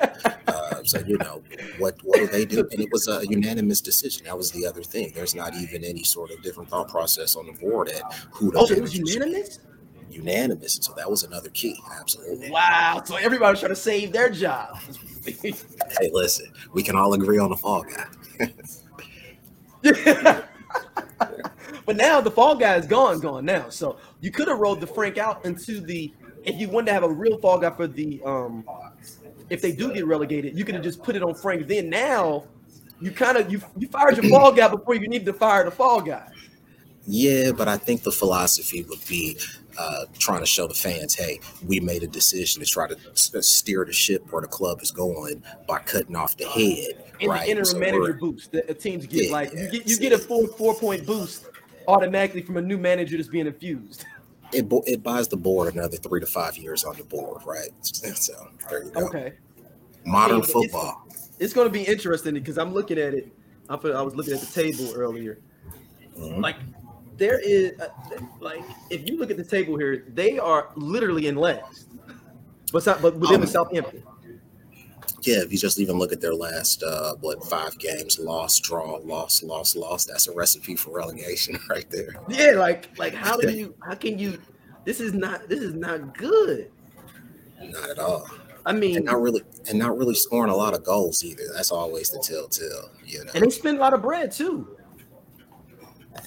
uh, 0.47 0.83
so 0.85 0.99
you 1.01 1.19
know 1.19 1.43
what 1.79 1.97
what 2.03 2.19
do 2.19 2.27
they 2.27 2.45
do? 2.45 2.61
And 2.73 2.81
it 2.81 2.91
was 2.91 3.09
a 3.09 3.25
unanimous 3.29 3.81
decision. 3.81 4.25
That 4.25 4.37
was 4.37 4.51
the 4.51 4.67
other 4.67 4.83
thing. 4.83 5.13
There's 5.15 5.35
not 5.35 5.55
even 5.55 5.85
any 5.85 6.05
sort 6.05 6.31
of 6.31 6.43
different 6.43 6.69
thought 6.69 6.89
process 6.89 7.37
on 7.37 7.47
the 7.47 7.53
board 7.53 7.89
at 7.89 8.03
who 8.33 8.51
the 8.51 8.59
oh, 8.59 8.67
it 8.67 8.81
was 8.81 8.97
unanimous. 8.97 9.61
Unanimous. 10.13 10.79
So 10.81 10.93
that 10.95 11.11
was 11.11 11.23
another 11.23 11.49
key. 11.51 11.77
Absolutely. 11.99 12.51
Wow. 12.51 13.03
So 13.05 13.17
everybody 13.17 13.53
was 13.53 13.61
trying 13.61 13.73
to 13.73 13.77
save 13.77 14.13
their 14.13 14.31
job. 14.31 14.79
Hey, 15.25 16.11
listen, 16.13 16.47
we 16.73 16.83
can 16.83 16.97
all 16.97 17.15
agree 17.15 17.39
on 17.39 17.51
the 17.51 17.57
fall 17.57 17.85
guy. 17.85 18.07
but 21.87 21.97
now 21.97 22.21
the 22.21 22.31
fall 22.31 22.57
guy 22.57 22.75
is 22.75 22.87
gone, 22.87 23.21
gone 23.21 23.45
now. 23.45 23.69
So 23.69 23.99
you 24.21 24.33
could 24.33 24.49
have 24.49 24.59
rolled 24.59 24.81
the 24.81 24.87
Frank 24.87 25.19
out 25.19 25.45
into 25.45 25.81
the 25.81 26.13
if 26.45 26.57
you 26.59 26.69
wanted 26.69 26.87
to 26.87 26.93
have 26.95 27.05
a 27.05 27.09
real 27.09 27.39
fall 27.39 27.59
guy 27.59 27.71
for 27.71 27.87
the 27.87 28.21
um 28.25 28.65
if 29.51 29.61
they 29.61 29.73
do 29.73 29.93
get 29.93 30.07
relegated, 30.07 30.59
you 30.59 30.65
could 30.65 30.75
have 30.75 30.85
just 30.85 31.03
put 31.03 31.15
it 31.15 31.23
on 31.23 31.35
Frank. 31.35 31.67
Then 31.67 31.91
now 31.91 32.45
you 33.01 33.11
kind 33.11 33.37
of 33.37 33.51
you 33.53 33.61
you 33.77 33.89
fired 33.89 34.17
your 34.17 34.31
fall 34.31 34.53
guy 34.53 34.69
before 34.69 34.95
you 34.95 35.09
need 35.09 35.25
to 35.27 35.33
fire 35.33 35.65
the 35.65 35.71
fall 35.71 36.01
guy. 36.01 36.29
Yeah, 37.07 37.51
but 37.53 37.69
I 37.69 37.77
think 37.77 38.03
the 38.03 38.13
philosophy 38.13 38.85
would 38.89 39.05
be 39.09 39.37
uh, 39.79 40.05
trying 40.19 40.41
to 40.41 40.47
show 40.47 40.67
the 40.67 40.75
fans, 40.75 41.15
hey, 41.15 41.41
we 41.67 41.81
made 41.81 42.03
a 42.03 42.07
decision 42.07 42.63
to 42.63 42.69
try 42.69 42.87
to 42.89 42.97
steer 43.43 43.85
the 43.85 43.93
ship 43.93 44.31
where 44.33 44.43
the 44.43 44.49
club 44.49 44.81
is 44.83 44.91
going 44.91 45.43
by 45.67 45.79
cutting 45.79 46.17
off 46.17 46.37
the 46.37 46.45
head. 46.47 47.05
In 47.21 47.31
right? 47.31 47.45
the 47.45 47.51
interim 47.51 47.65
So 47.67 47.79
manager 47.79 48.13
boost, 48.15 48.53
the, 48.53 48.65
the 48.67 48.75
teams 48.75 49.07
get 49.07 49.27
Yeah, 49.27 49.33
like 49.33 49.53
you 49.53 49.71
get 49.71 49.87
you 49.87 49.99
get 49.99 50.13
a 50.13 50.19
full 50.19 50.47
four 50.47 50.75
point 50.75 51.07
boost 51.07 51.47
automatically 51.89 52.43
from 52.43 52.57
a 52.57 52.63
new 52.63 52.79
manager 52.79 53.17
that's 53.17 53.29
being 53.29 53.47
infused. 53.47 54.05
it, 54.53 54.67
it 54.87 55.03
buys 55.03 55.29
the 55.29 55.37
board 55.37 55.73
another 55.75 55.97
three 55.97 56.21
to 56.21 56.27
five 56.27 56.57
years 56.57 56.85
on 56.85 56.97
the 56.97 57.05
board, 57.05 57.43
right? 57.47 57.71
So 58.17 58.33
there 58.69 58.85
you 58.85 58.91
go. 58.91 59.07
Okay. 59.07 59.33
Modern 60.05 60.41
but 60.41 60.49
it's- 60.49 60.53
football. 60.53 61.07
it's 61.39 61.53
going 61.53 61.67
to 61.67 61.73
be 61.73 61.83
interesting 61.85 62.35
because 62.35 62.59
I'm 62.59 62.73
looking 62.75 62.99
at 62.99 63.15
it. 63.15 63.33
I 63.69 63.77
was 63.77 64.15
looking 64.15 64.35
at 64.35 64.41
the 64.41 64.47
table 64.47 64.93
earlier. 64.95 65.39
Mhm. 66.19 66.43
Like 66.43 66.57
there 67.23 67.39
is, 67.39 67.79
uh, 67.81 67.89
like 68.41 68.65
if 68.91 69.09
you 69.09 69.17
look 69.17 69.31
at 69.31 69.37
the 69.37 69.45
table 69.45 69.79
here, 69.79 70.05
they 70.13 70.41
are 70.41 70.71
literally 70.75 71.29
in 71.29 71.37
last. 71.37 71.87
But 72.73 72.85
but 73.01 73.17
within 73.17 73.37
Oh. 73.41 73.45
the 73.45 73.47
Southampton. 73.47 74.03
Yeah, 75.21 75.43
if 75.43 75.53
you 75.53 75.59
just 75.59 75.79
even 75.79 76.01
look 76.01 76.13
at 76.13 76.21
their 76.21 76.35
last 76.35 76.83
uh 76.83 77.15
what 77.21 77.45
five 77.45 77.79
games, 77.79 78.19
loss, 78.19 78.59
draw, 78.59 78.97
loss, 79.05 79.41
loss, 79.45 79.77
loss. 79.77 80.05
That's 80.05 80.27
a 80.27 80.33
recipe 80.35 80.75
for 80.75 80.91
relegation 80.91 81.61
right 81.71 81.89
there. 81.91 82.17
Yeah, 82.29 82.53
like 82.57 82.89
like 82.99 83.15
how 83.15 83.37
do 83.37 83.53
you 83.53 83.73
how 83.87 83.95
can 83.95 84.19
you? 84.19 84.39
This 84.85 84.99
is 84.99 85.15
not 85.15 85.49
this 85.49 85.61
is 85.61 85.75
not 85.75 86.19
good. 86.19 86.73
Not 87.63 87.91
at 87.91 87.99
all. 88.01 88.29
I 88.67 88.73
mean, 88.73 88.97
and 88.97 89.05
not 89.05 89.21
really 89.23 89.43
and 89.69 89.79
not 89.79 89.97
really 89.97 90.15
scoring 90.17 90.51
a 90.51 90.57
lot 90.57 90.75
of 90.75 90.83
goals 90.83 91.23
either. 91.23 91.45
That's 91.55 91.71
always 91.71 92.11
the 92.11 92.19
telltale, 92.19 92.91
you 93.07 93.25
know. 93.25 93.31
And 93.35 93.45
they 93.45 93.51
spend 93.51 93.77
a 93.79 93.81
lot 93.81 93.95
of 93.95 94.03
bread 94.03 94.33
too. 94.33 94.77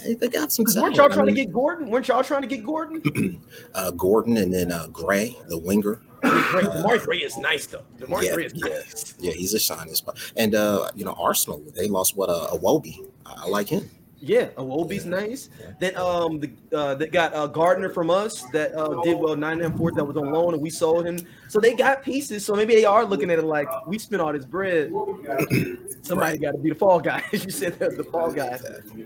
They 0.05 0.27
got 0.29 0.51
some. 0.51 0.65
Weren't 0.75 0.95
y'all 0.95 1.09
trying 1.09 1.21
I 1.21 1.25
mean, 1.25 1.35
to 1.35 1.45
get 1.45 1.53
Gordon? 1.53 1.89
Weren't 1.89 2.07
y'all 2.07 2.23
trying 2.23 2.41
to 2.41 2.47
get 2.47 2.63
Gordon? 2.63 3.41
uh, 3.73 3.91
Gordon 3.91 4.37
and 4.37 4.53
then 4.53 4.71
uh, 4.71 4.87
Gray, 4.87 5.35
the 5.47 5.57
winger. 5.57 6.01
Demarai 6.23 7.03
Gray 7.03 7.17
is 7.19 7.37
nice 7.37 7.67
though. 7.67 7.83
Demarai 7.99 8.23
yeah, 8.23 8.33
Gray 8.33 8.45
is 8.45 8.53
yeah, 8.55 8.67
nice. 8.69 9.15
Yeah, 9.19 9.31
he's 9.33 9.53
a 9.53 9.59
shining 9.59 9.93
spot. 9.93 10.17
And 10.35 10.55
uh, 10.55 10.89
you 10.95 11.05
know, 11.05 11.15
Arsenal, 11.19 11.63
they 11.75 11.87
lost 11.87 12.15
what 12.15 12.29
uh, 12.29 12.47
Iwobi. 12.53 13.07
I 13.25 13.47
like 13.47 13.67
him. 13.67 13.89
Yeah, 14.25 14.47
Iwobi's 14.57 15.05
yeah. 15.05 15.11
nice. 15.11 15.49
Then 15.79 15.95
um 15.97 16.39
the 16.39 16.51
uh 16.73 16.95
they 16.95 17.07
got 17.07 17.33
uh 17.35 17.45
Garner 17.45 17.89
from 17.89 18.09
us 18.09 18.41
that 18.53 18.73
uh 18.73 19.01
did 19.03 19.19
well 19.19 19.35
nine 19.35 19.61
and 19.61 19.77
fourth 19.77 19.93
that 19.95 20.03
was 20.03 20.17
on 20.17 20.31
loan 20.31 20.55
and 20.55 20.63
we 20.63 20.71
sold 20.71 21.05
him. 21.05 21.19
So 21.47 21.59
they 21.59 21.75
got 21.75 22.01
pieces. 22.01 22.43
So 22.43 22.55
maybe 22.55 22.73
they 22.73 22.85
are 22.85 23.05
looking 23.05 23.29
at 23.29 23.37
it 23.37 23.45
like 23.45 23.69
we 23.85 23.99
spent 23.99 24.23
all 24.23 24.33
this 24.33 24.45
bread. 24.45 24.91
Somebody 26.01 26.31
right. 26.31 26.41
got 26.41 26.51
to 26.53 26.57
be 26.57 26.69
the 26.69 26.75
fall 26.75 26.99
guy. 26.99 27.23
you 27.31 27.51
said 27.51 27.77
the 27.77 28.03
fall 28.11 28.31
guy. 28.31 28.57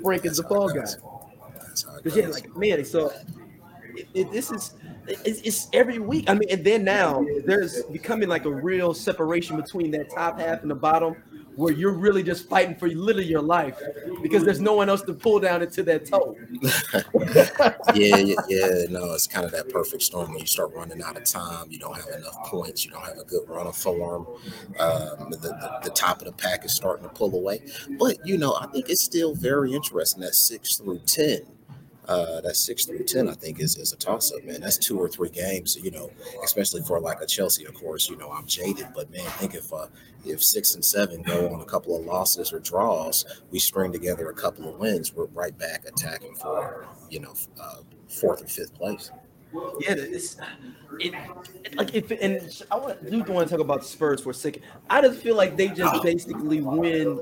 Frank 0.01 0.25
is 0.25 0.37
the 0.37 0.43
fall 0.43 0.69
guy. 0.69 0.85
But 2.01 2.15
yeah, 2.15 2.27
like 2.27 2.55
man, 2.55 2.85
so 2.85 3.11
it, 3.95 4.07
it, 4.13 4.31
this 4.31 4.51
is 4.51 4.75
it's, 5.07 5.41
it's, 5.41 5.67
every 5.73 5.99
week. 5.99 6.29
I 6.29 6.33
mean, 6.33 6.49
and 6.49 6.63
then 6.63 6.85
now 6.85 7.25
there's 7.45 7.83
becoming 7.83 8.29
like 8.29 8.45
a 8.45 8.51
real 8.51 8.93
separation 8.93 9.57
between 9.57 9.91
that 9.91 10.09
top 10.11 10.39
half 10.39 10.61
and 10.61 10.71
the 10.71 10.75
bottom 10.75 11.15
where 11.59 11.73
you're 11.73 11.91
really 11.91 12.23
just 12.23 12.47
fighting 12.47 12.73
for 12.73 12.87
literally 12.87 13.27
your 13.27 13.41
life 13.41 13.77
because 14.21 14.45
there's 14.45 14.61
no 14.61 14.73
one 14.73 14.87
else 14.87 15.01
to 15.01 15.13
pull 15.13 15.41
down 15.41 15.61
into 15.61 15.83
that 15.83 16.05
toe. 16.05 16.33
yeah, 17.93 18.15
yeah, 18.15 18.35
yeah, 18.47 18.85
no, 18.89 19.11
it's 19.11 19.27
kind 19.27 19.45
of 19.45 19.51
that 19.51 19.67
perfect 19.69 20.01
storm 20.03 20.31
when 20.31 20.39
you 20.39 20.45
start 20.45 20.73
running 20.73 21.01
out 21.01 21.17
of 21.17 21.25
time. 21.25 21.69
You 21.69 21.77
don't 21.77 21.97
have 21.97 22.07
enough 22.17 22.45
points. 22.45 22.85
You 22.85 22.91
don't 22.91 23.03
have 23.03 23.17
a 23.17 23.25
good 23.25 23.43
run 23.49 23.67
of 23.67 23.75
form. 23.75 24.25
Um, 24.79 25.31
the, 25.31 25.37
the, 25.37 25.79
the 25.83 25.89
top 25.89 26.19
of 26.19 26.27
the 26.27 26.31
pack 26.31 26.63
is 26.63 26.73
starting 26.73 27.03
to 27.03 27.13
pull 27.13 27.35
away. 27.35 27.61
But, 27.99 28.25
you 28.25 28.37
know, 28.37 28.55
I 28.55 28.67
think 28.67 28.87
it's 28.87 29.03
still 29.03 29.35
very 29.35 29.73
interesting 29.73 30.21
that 30.21 30.35
six 30.35 30.77
through 30.77 30.99
10 31.07 31.39
uh, 32.09 32.41
that 32.41 32.55
six 32.55 32.85
through 32.85 33.03
ten, 33.03 33.29
I 33.29 33.33
think, 33.33 33.59
is, 33.59 33.77
is 33.77 33.93
a 33.93 33.95
toss 33.95 34.31
up, 34.31 34.43
man. 34.43 34.61
That's 34.61 34.79
two 34.79 34.99
or 34.99 35.07
three 35.07 35.29
games, 35.29 35.77
you 35.81 35.91
know, 35.91 36.09
especially 36.43 36.81
for 36.81 36.99
like 36.99 37.21
a 37.21 37.27
Chelsea, 37.27 37.65
of 37.65 37.75
course. 37.75 38.09
You 38.09 38.17
know, 38.17 38.31
I'm 38.31 38.47
jaded, 38.47 38.87
but 38.95 39.11
man, 39.11 39.25
think 39.37 39.53
if 39.53 39.71
uh, 39.71 39.85
if 40.25 40.43
six 40.43 40.73
and 40.73 40.83
seven 40.83 41.21
go 41.21 41.53
on 41.53 41.61
a 41.61 41.65
couple 41.65 41.95
of 41.95 42.03
losses 42.05 42.51
or 42.51 42.59
draws, 42.59 43.41
we 43.51 43.59
string 43.59 43.91
together 43.91 44.27
a 44.29 44.33
couple 44.33 44.67
of 44.67 44.79
wins, 44.79 45.13
we're 45.13 45.25
right 45.27 45.55
back 45.55 45.85
attacking 45.87 46.33
for 46.33 46.87
you 47.11 47.19
know 47.19 47.33
uh, 47.61 47.81
fourth 48.07 48.41
or 48.41 48.47
fifth 48.47 48.73
place. 48.73 49.11
Yeah, 49.79 49.93
it's 49.97 50.37
it, 50.99 51.13
like 51.75 51.93
if 51.93 52.09
and 52.09 52.63
I 52.71 52.77
want 52.77 53.07
do 53.07 53.19
want 53.31 53.47
to 53.47 53.55
talk 53.55 53.63
about 53.63 53.85
Spurs 53.85 54.21
for 54.21 54.31
a 54.31 54.33
second. 54.33 54.63
I 54.89 55.01
just 55.01 55.21
feel 55.21 55.35
like 55.35 55.57
they 55.57 55.67
just 55.67 56.01
basically 56.01 56.61
win. 56.61 57.21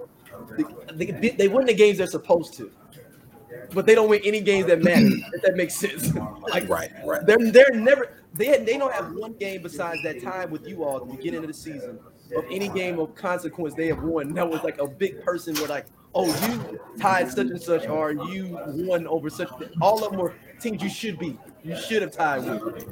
They 0.94 1.48
win 1.50 1.66
the 1.66 1.74
games 1.74 1.98
they're 1.98 2.08
supposed 2.08 2.54
to 2.54 2.72
but 3.74 3.86
they 3.86 3.96
don't 3.96 4.10
win 4.10 4.22
any 4.24 4.42
games 4.42 4.68
that 4.68 4.82
matter. 4.82 5.08
if 5.34 5.42
that 5.42 5.56
makes 5.56 5.76
sense. 5.76 6.14
like 6.50 6.68
right, 6.70 6.92
right. 7.06 7.26
They're 7.26 7.52
they're 7.52 7.72
never 7.74 8.12
they 8.34 8.64
they 8.64 8.78
don't 8.78 8.94
have 8.94 9.14
one 9.14 9.34
game 9.34 9.62
besides 9.64 10.02
that 10.04 10.22
time 10.22 10.52
with 10.52 10.68
you 10.68 10.84
all 10.84 10.98
at 10.98 11.08
the 11.08 11.16
beginning 11.16 11.42
of 11.42 11.48
the 11.48 11.54
season 11.54 12.00
of 12.36 12.46
any 12.50 12.70
game 12.70 13.00
of 13.00 13.16
consequence 13.16 13.74
they 13.74 13.88
have 13.88 14.04
won. 14.04 14.34
That 14.34 14.50
was 14.50 14.64
like 14.64 14.80
a 14.80 14.88
big 14.88 15.22
person 15.24 15.56
where 15.56 15.68
like, 15.68 15.86
oh, 16.14 16.28
you 16.48 16.80
tied 17.00 17.30
such 17.30 17.48
and 17.48 17.62
such, 17.62 17.88
or 17.88 18.12
you 18.12 18.58
won 18.66 19.08
over 19.08 19.30
such. 19.30 19.50
All 19.82 20.04
of 20.04 20.12
them 20.12 20.20
were 20.20 20.34
teams 20.60 20.82
you 20.82 20.90
should 20.90 21.18
be. 21.20 21.38
You 21.64 21.76
should 21.76 22.02
have 22.02 22.12
tied 22.12 22.46
with. 22.46 22.86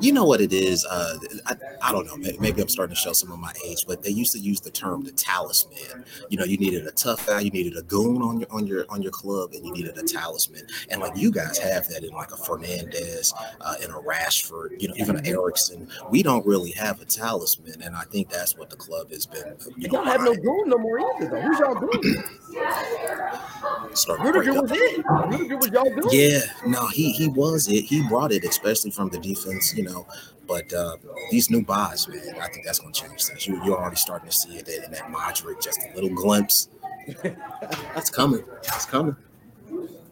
You 0.00 0.12
know 0.12 0.24
what 0.24 0.42
it 0.42 0.52
is? 0.52 0.84
Uh, 0.84 1.18
I, 1.46 1.56
I 1.82 1.92
don't 1.92 2.06
know. 2.06 2.16
Maybe 2.38 2.60
I'm 2.60 2.68
starting 2.68 2.94
to 2.94 3.00
show 3.00 3.14
some 3.14 3.32
of 3.32 3.38
my 3.38 3.52
age, 3.64 3.84
but 3.86 4.02
they 4.02 4.10
used 4.10 4.32
to 4.32 4.38
use 4.38 4.60
the 4.60 4.70
term 4.70 5.02
the 5.02 5.12
talisman. 5.12 6.04
You 6.28 6.36
know, 6.36 6.44
you 6.44 6.58
needed 6.58 6.86
a 6.86 6.90
tough 6.90 7.26
guy, 7.26 7.40
you 7.40 7.50
needed 7.50 7.78
a 7.78 7.82
goon 7.82 8.20
on 8.20 8.40
your 8.40 8.48
on 8.50 8.66
your 8.66 8.84
on 8.90 9.00
your 9.00 9.12
club, 9.12 9.52
and 9.54 9.64
you 9.64 9.72
needed 9.72 9.96
a 9.96 10.02
talisman. 10.02 10.66
And 10.90 11.00
like 11.00 11.16
you 11.16 11.30
guys 11.30 11.58
have 11.58 11.88
that 11.88 12.04
in 12.04 12.10
like 12.10 12.30
a 12.32 12.36
Fernandes, 12.36 13.32
uh, 13.62 13.76
in 13.82 13.90
a 13.90 13.98
Rashford, 13.98 14.80
you 14.80 14.88
know, 14.88 14.94
even 14.98 15.16
an 15.16 15.26
Eriksen. 15.26 15.88
We 16.10 16.22
don't 16.22 16.44
really 16.44 16.72
have 16.72 17.00
a 17.00 17.06
talisman, 17.06 17.80
and 17.82 17.96
I 17.96 18.02
think 18.02 18.28
that's 18.28 18.58
what 18.58 18.68
the 18.68 18.76
club 18.76 19.10
has 19.10 19.24
been. 19.24 19.56
You 19.76 19.88
know, 19.88 20.04
don't 20.04 20.06
have 20.06 20.22
no 20.22 20.34
goon 20.34 20.68
no 20.68 20.76
more 20.76 21.00
either. 21.00 21.30
Though. 21.30 21.40
Who's 21.40 21.58
y'all 21.60 21.74
goon? 21.74 22.24
Rudiger 24.20 24.60
was 24.60 24.70
it. 24.74 25.04
Rudiger 25.30 25.56
was 25.56 25.68
y'all 25.68 25.88
goon. 25.88 26.08
Yeah, 26.10 26.40
no, 26.66 26.88
he 26.88 27.07
he 27.12 27.28
was 27.28 27.68
it. 27.68 27.84
He 27.84 28.06
brought 28.08 28.32
it, 28.32 28.44
especially 28.44 28.90
from 28.90 29.08
the 29.08 29.18
defense, 29.18 29.74
you 29.76 29.84
know. 29.84 30.06
But 30.46 30.72
uh, 30.72 30.96
these 31.30 31.50
new 31.50 31.62
buys, 31.62 32.08
man, 32.08 32.20
I 32.40 32.48
think 32.48 32.64
that's 32.64 32.78
going 32.78 32.92
to 32.92 33.00
change 33.02 33.24
things. 33.24 33.46
You, 33.46 33.62
you're 33.64 33.78
already 33.78 33.96
starting 33.96 34.30
to 34.30 34.34
see 34.34 34.56
it 34.56 34.68
in 34.68 34.90
that 34.92 35.12
Mudryk, 35.12 35.62
just 35.62 35.80
a 35.82 35.94
little 35.94 36.10
glimpse. 36.10 36.70
That's 37.94 38.10
coming. 38.10 38.42
It's 38.62 38.86
coming. 38.86 39.16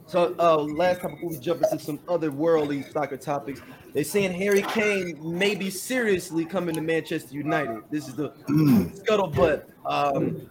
So, 0.08 0.36
uh, 0.38 0.58
last 0.58 1.00
time 1.00 1.12
before 1.12 1.30
we 1.30 1.38
jump 1.38 1.62
into 1.62 1.82
some 1.82 1.98
other 2.08 2.30
worldly 2.30 2.82
soccer 2.82 3.16
topics, 3.16 3.60
they're 3.92 4.04
saying 4.04 4.32
Harry 4.34 4.62
Kane 4.62 5.18
may 5.20 5.54
be 5.54 5.68
seriously 5.68 6.44
coming 6.44 6.74
to 6.76 6.80
Manchester 6.80 7.34
United. 7.34 7.82
This 7.90 8.06
is 8.06 8.14
the 8.14 8.30
mm. 8.48 8.96
scuttlebutt. 9.04 9.64
Um, 9.84 10.46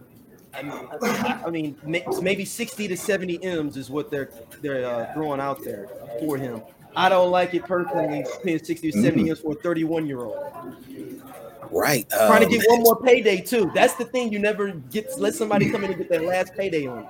I, 0.55 1.41
I 1.45 1.49
mean, 1.49 1.75
maybe 1.83 2.45
60 2.45 2.87
to 2.87 2.97
70 2.97 3.43
M's 3.43 3.77
is 3.77 3.89
what 3.89 4.09
they're 4.09 4.29
they're 4.61 4.85
uh, 4.85 5.13
throwing 5.13 5.39
out 5.39 5.63
there 5.63 5.87
for 6.19 6.37
him. 6.37 6.61
I 6.95 7.09
don't 7.09 7.31
like 7.31 7.53
it 7.53 7.65
personally 7.65 8.25
paying 8.43 8.63
60 8.63 8.91
to 8.91 9.01
70 9.01 9.23
mm. 9.23 9.29
M's 9.29 9.39
for 9.39 9.51
a 9.51 9.55
31 9.55 10.07
year 10.07 10.19
old. 10.19 10.37
Right. 11.71 12.11
Um, 12.13 12.27
Trying 12.27 12.49
to 12.49 12.57
get 12.57 12.65
one 12.69 12.83
more 12.83 13.01
payday 13.01 13.41
too. 13.41 13.71
That's 13.73 13.95
the 13.95 14.05
thing. 14.05 14.31
You 14.31 14.39
never 14.39 14.71
get 14.71 15.19
let 15.19 15.33
somebody 15.33 15.69
come 15.69 15.83
in 15.83 15.91
and 15.91 15.99
get 15.99 16.09
their 16.09 16.21
last 16.21 16.53
payday 16.55 16.87
on. 16.87 17.05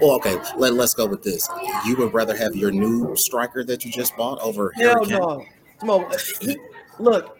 Well, 0.00 0.12
okay. 0.12 0.36
Let, 0.56 0.74
let's 0.74 0.94
go 0.94 1.06
with 1.06 1.22
this. 1.22 1.48
You 1.86 1.96
would 1.96 2.12
rather 2.12 2.36
have 2.36 2.54
your 2.54 2.70
new 2.70 3.16
striker 3.16 3.64
that 3.64 3.84
you 3.84 3.92
just 3.92 4.16
bought 4.16 4.38
over 4.40 4.72
Hell 4.76 5.04
Harry 5.04 5.18
no. 5.18 5.46
Come 5.80 5.90
on. 5.90 6.12
He, 6.40 6.56
look. 6.98 7.38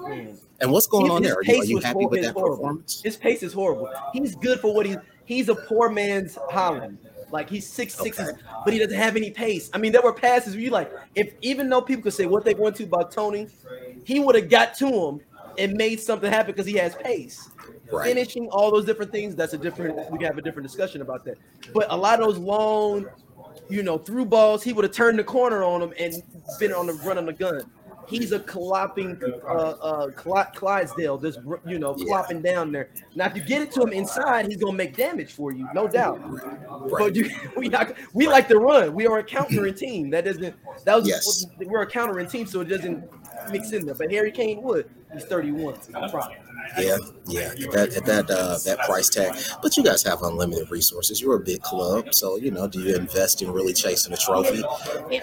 Man. 0.00 0.38
And 0.60 0.72
what's 0.72 0.86
going 0.86 1.06
his, 1.06 1.12
on 1.12 1.22
there? 1.22 1.36
Are 1.36 1.44
you, 1.44 1.60
are 1.60 1.64
you 1.64 1.78
happy 1.78 2.06
with 2.06 2.22
that 2.22 2.34
horrible. 2.34 2.56
performance? 2.56 3.00
His 3.02 3.16
pace 3.16 3.42
is 3.42 3.52
horrible. 3.52 3.90
He's 4.12 4.34
good 4.34 4.60
for 4.60 4.74
what 4.74 4.86
he's. 4.86 4.96
He's 5.24 5.48
a 5.50 5.54
poor 5.54 5.90
man's 5.90 6.36
Haaland. 6.50 6.96
Like 7.30 7.50
he's 7.50 7.66
six 7.66 7.94
six, 7.94 8.18
okay. 8.18 8.32
but 8.64 8.72
he 8.72 8.78
doesn't 8.78 8.96
have 8.96 9.16
any 9.16 9.30
pace. 9.30 9.68
I 9.74 9.78
mean, 9.78 9.92
there 9.92 10.00
were 10.00 10.14
passes 10.14 10.54
where 10.54 10.62
you 10.62 10.70
like, 10.70 10.90
if 11.14 11.34
even 11.42 11.68
though 11.68 11.82
people 11.82 12.02
could 12.02 12.14
say 12.14 12.24
what 12.24 12.44
they 12.44 12.54
want 12.54 12.76
to 12.76 12.84
about 12.84 13.12
Tony, 13.12 13.48
he 14.04 14.18
would 14.18 14.34
have 14.34 14.48
got 14.48 14.74
to 14.78 14.88
him 14.88 15.20
and 15.58 15.74
made 15.74 16.00
something 16.00 16.30
happen 16.32 16.52
because 16.52 16.66
he 16.66 16.74
has 16.74 16.94
pace. 16.94 17.50
Right. 17.92 18.06
Finishing 18.06 18.48
all 18.48 18.70
those 18.70 18.84
different 18.86 19.12
things, 19.12 19.34
that's 19.34 19.52
a 19.52 19.58
different. 19.58 20.10
We 20.10 20.18
can 20.18 20.26
have 20.26 20.38
a 20.38 20.42
different 20.42 20.66
discussion 20.66 21.02
about 21.02 21.24
that. 21.26 21.36
But 21.74 21.88
a 21.90 21.96
lot 21.96 22.20
of 22.20 22.26
those 22.26 22.38
long, 22.38 23.06
you 23.68 23.82
know, 23.82 23.98
through 23.98 24.26
balls, 24.26 24.62
he 24.62 24.72
would 24.72 24.84
have 24.84 24.94
turned 24.94 25.18
the 25.18 25.24
corner 25.24 25.62
on 25.62 25.82
him 25.82 25.92
and 25.98 26.22
been 26.58 26.72
on 26.72 26.86
the 26.86 26.94
run 26.94 27.18
on 27.18 27.26
the 27.26 27.32
gun 27.34 27.62
he's 28.08 28.32
a 28.32 28.40
clopping 28.40 29.22
uh, 29.44 29.48
uh, 29.48 30.10
Clydesdale, 30.54 31.18
just 31.18 31.40
you 31.66 31.78
know, 31.78 31.94
flopping 31.94 32.44
yeah. 32.44 32.52
down 32.52 32.72
there. 32.72 32.90
Now, 33.14 33.26
if 33.26 33.36
you 33.36 33.42
get 33.42 33.62
it 33.62 33.70
to 33.72 33.82
him 33.82 33.92
inside, 33.92 34.46
he's 34.46 34.56
gonna 34.56 34.76
make 34.76 34.96
damage 34.96 35.32
for 35.32 35.52
you, 35.52 35.68
no 35.74 35.86
doubt. 35.86 36.20
Right. 36.20 36.90
But 36.90 37.16
you, 37.16 37.30
we 37.56 37.68
not, 37.68 37.94
we 38.14 38.26
right. 38.26 38.32
like 38.32 38.48
to 38.48 38.58
run. 38.58 38.94
We 38.94 39.06
are 39.06 39.18
a 39.18 39.24
countering 39.24 39.74
team. 39.74 40.10
That 40.10 40.24
doesn't. 40.24 40.54
That 40.84 40.96
was 40.96 41.08
yes. 41.08 41.46
we're 41.60 41.82
a 41.82 41.86
countering 41.86 42.28
team, 42.28 42.46
so 42.46 42.60
it 42.60 42.66
doesn't 42.68 43.04
mix 43.50 43.72
in 43.72 43.86
there. 43.86 43.94
But 43.94 44.10
Harry 44.10 44.32
Kane 44.32 44.62
would. 44.62 44.90
He's 45.12 45.24
31. 45.24 45.78
No 45.90 46.08
problem. 46.08 46.36
Yeah, 46.76 46.98
yeah, 47.26 47.52
at 47.66 47.72
that 47.72 47.96
at 47.96 48.04
that 48.06 48.30
uh, 48.30 48.58
that 48.64 48.78
price 48.86 49.08
tag. 49.08 49.34
But 49.62 49.76
you 49.76 49.82
guys 49.82 50.02
have 50.02 50.22
unlimited 50.22 50.70
resources. 50.70 51.20
You're 51.20 51.36
a 51.36 51.40
big 51.40 51.62
club, 51.62 52.14
so 52.14 52.36
you 52.36 52.50
know. 52.50 52.66
Do 52.68 52.80
you 52.80 52.96
invest 52.96 53.42
in 53.42 53.50
really 53.50 53.72
chasing 53.72 54.12
a 54.12 54.16
trophy? 54.16 54.62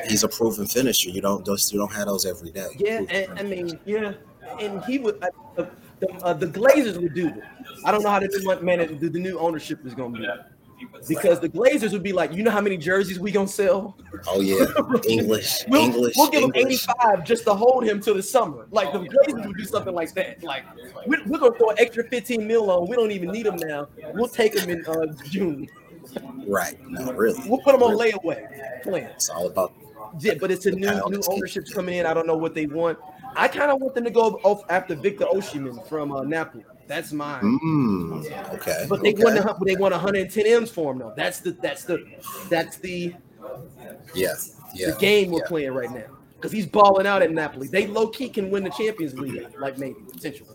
He's 0.08 0.24
a 0.24 0.28
proven 0.28 0.66
finisher. 0.66 1.10
You 1.10 1.22
don't 1.22 1.46
those 1.46 1.72
you 1.72 1.80
don't 1.80 1.94
have 1.94 2.08
those 2.08 2.26
every 2.26 2.52
day. 2.52 2.68
Yeah, 2.78 3.02
and, 3.10 3.40
I 3.40 3.44
mean, 3.44 3.80
yeah, 3.86 4.14
and 4.60 4.84
he 4.86 5.00
would. 5.00 5.24
Uh, 5.24 5.66
the, 6.00 6.12
uh, 6.24 6.34
the 6.34 6.48
Glazers 6.48 7.02
would 7.02 7.14
do 7.14 7.28
it. 7.28 7.44
I 7.86 7.92
don't 7.92 8.04
know 8.04 8.10
how 8.10 8.20
the 8.20 8.28
new 8.28 9.10
the 9.10 9.20
new 9.20 9.40
ownership 9.40 9.86
is 9.86 9.94
going 9.94 10.14
to 10.14 10.20
be 10.20 10.28
because 11.08 11.40
the 11.40 11.50
Glazers 11.50 11.92
would 11.92 12.04
be 12.04 12.14
like, 12.14 12.34
you 12.34 12.44
know 12.44 12.52
how 12.52 12.62
many 12.62 12.78
jerseys 12.78 13.20
we 13.20 13.32
gonna 13.32 13.48
sell? 13.48 13.98
Oh 14.28 14.42
yeah, 14.42 14.66
English, 15.08 15.64
we'll, 15.68 15.82
English. 15.82 16.14
We'll 16.18 16.30
give 16.30 16.44
English. 16.44 16.86
him 16.86 16.96
85 17.00 17.26
just 17.26 17.44
to 17.46 17.54
hold 17.54 17.84
him 17.86 18.02
till 18.02 18.16
the 18.16 18.24
summer. 18.24 18.68
Like 18.72 18.92
the 18.92 19.00
Glazers 19.00 19.48
would 19.48 19.58
do 19.58 19.66
something 19.66 19.94
like 19.94 20.14
that. 20.14 20.44
Like 20.44 20.64
we're, 21.06 21.24
we're 21.26 21.40
gonna 21.40 21.58
throw 21.58 21.70
an 21.70 21.78
extra 21.80 22.04
15 22.04 22.46
mil 22.46 22.70
on. 22.72 22.88
We 22.90 22.96
don't 22.96 23.12
even 23.12 23.32
need 23.32 23.46
them 23.46 23.58
now. 23.58 23.88
We'll 24.14 24.28
take 24.28 24.54
them 24.54 24.70
in 24.70 24.86
uh, 24.86 25.08
June. 25.30 25.70
Right. 26.48 26.78
No, 26.88 27.12
really. 27.14 27.42
We'll 27.48 27.62
put 27.62 27.74
them 27.74 27.84
on 27.84 27.92
really. 27.92 28.12
layaway. 28.12 28.84
Plan. 28.84 29.04
It's 29.16 29.30
all 29.30 29.48
about. 29.48 29.74
Yeah, 30.20 30.36
but 30.40 30.52
it's 30.52 30.66
a 30.66 30.72
new 30.72 30.92
new 31.10 31.22
ownership's 31.28 31.74
coming 31.74 31.98
in. 31.98 32.06
I 32.06 32.14
don't 32.14 32.28
know 32.28 32.38
what 32.38 32.54
they 32.54 32.68
want. 32.68 32.98
I 33.36 33.48
kind 33.48 33.72
of 33.72 33.82
want 33.82 33.96
them 33.96 34.04
to 34.06 34.12
go 34.12 34.40
off 34.44 34.64
after 34.70 34.96
Victor 34.96 35.26
Osimhen 35.26 35.86
from 35.88 36.12
uh, 36.12 36.24
Napoli. 36.24 36.64
That's 36.88 37.12
mine. 37.12 37.42
Mm, 37.42 38.54
okay. 38.54 38.86
But 38.88 39.02
they 39.02 39.14
okay. 39.14 39.24
want 39.24 39.66
they 39.66 39.76
want 39.76 39.92
110 39.92 40.46
M's 40.46 40.70
for 40.70 40.92
him 40.92 41.00
though. 41.00 41.14
That's 41.16 41.40
the 41.40 41.52
that's 41.52 41.84
the 41.84 42.06
that's 42.50 42.78
the 42.78 43.16
yeah 44.14 44.34
yeah 44.74 44.92
the 44.92 44.98
game 45.00 45.32
we're 45.32 45.40
yeah. 45.40 45.48
playing 45.48 45.72
right 45.74 45.92
now 45.92 46.06
because 46.36 46.52
he's 46.52 46.68
balling 46.68 47.08
out 47.08 47.22
at 47.24 47.32
Napoli. 47.32 47.68
They 47.68 47.88
low 47.88 48.08
key 48.08 48.30
can 48.30 48.52
win 48.52 48.64
the 48.64 48.70
Champions 48.70 49.18
League, 49.18 49.48
like 49.60 49.78
maybe 49.80 49.96
potentially. 50.12 50.50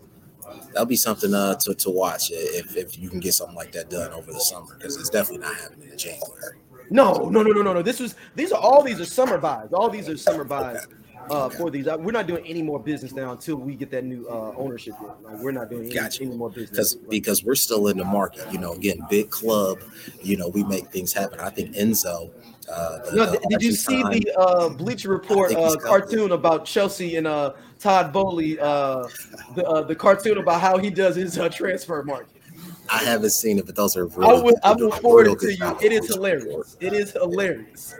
that'll 0.71 0.85
be 0.85 0.95
something 0.95 1.33
uh, 1.33 1.55
to, 1.55 1.75
to 1.75 1.89
watch 1.89 2.31
if, 2.31 2.77
if 2.77 2.97
you 2.97 3.09
can 3.09 3.19
get 3.19 3.33
something 3.33 3.55
like 3.55 3.73
that 3.73 3.89
done 3.89 4.13
over 4.13 4.31
the 4.31 4.39
summer 4.39 4.75
because 4.77 4.95
it's 4.95 5.09
definitely 5.09 5.45
not 5.45 5.55
happening 5.55 5.89
in 5.89 5.97
January. 5.97 6.59
No, 6.89 7.29
no, 7.29 7.41
no, 7.41 7.51
no, 7.51 7.61
no, 7.61 7.73
no. 7.73 7.81
This 7.81 7.99
was 7.99 8.15
these 8.35 8.53
are 8.53 8.61
all 8.61 8.83
these 8.83 9.01
are 9.01 9.05
summer 9.05 9.37
buys. 9.37 9.73
All 9.73 9.89
these 9.89 10.07
are 10.07 10.15
summer 10.15 10.45
buys 10.45 10.87
uh, 11.29 11.49
for 11.49 11.69
these. 11.69 11.87
Uh, 11.87 11.97
we're 11.99 12.11
not 12.11 12.27
doing 12.27 12.45
any 12.45 12.61
more 12.61 12.79
business 12.79 13.11
now 13.11 13.31
until 13.31 13.57
we 13.57 13.75
get 13.75 13.91
that 13.91 14.03
new 14.03 14.27
uh, 14.27 14.53
ownership. 14.57 14.93
Like, 15.23 15.39
we're 15.39 15.51
not 15.51 15.69
doing 15.69 15.85
any, 15.85 15.93
gotcha. 15.93 16.23
any 16.23 16.35
more 16.35 16.49
business 16.49 16.69
because 16.69 16.95
because 16.95 17.43
we're 17.43 17.55
still 17.55 17.87
in 17.87 17.97
the 17.97 18.05
market. 18.05 18.51
You 18.51 18.59
know, 18.59 18.73
again, 18.73 18.99
big 19.09 19.29
club. 19.29 19.79
You 20.21 20.37
know, 20.37 20.49
we 20.49 20.63
make 20.63 20.91
things 20.91 21.13
happen. 21.13 21.39
I 21.39 21.49
think 21.49 21.75
Enzo. 21.75 22.31
Uh, 22.71 22.99
the, 23.09 23.15
no, 23.15 23.39
did 23.49 23.61
you 23.61 23.73
see 23.73 24.01
the 24.03 24.33
uh, 24.37 24.69
Bleacher 24.69 25.09
Report 25.09 25.53
uh, 25.53 25.75
cartoon 25.77 26.31
about 26.31 26.65
Chelsea 26.65 27.17
and 27.17 27.27
uh, 27.27 27.53
Todd 27.79 28.13
Boehly? 28.13 28.59
Uh, 28.59 29.07
the 29.55 29.65
uh, 29.65 29.81
the 29.81 29.95
cartoon 29.95 30.37
about 30.37 30.61
how 30.61 30.77
he 30.77 30.89
does 30.89 31.15
his 31.15 31.37
uh, 31.37 31.49
transfer 31.49 32.03
market. 32.03 32.40
I 32.91 33.03
haven't 33.05 33.29
seen 33.29 33.57
it, 33.57 33.65
but 33.65 33.75
those 33.77 33.95
are 33.95 34.05
real. 34.05 34.29
I 34.29 34.33
will, 34.33 34.55
I 34.63 34.73
will 34.73 34.91
forward 34.91 35.27
it 35.27 35.39
to 35.39 35.53
you. 35.53 35.77
It 35.81 35.93
is 35.93 36.13
hilarious. 36.13 36.75
It 36.81 36.91
is 36.91 37.11
hilarious. 37.13 37.95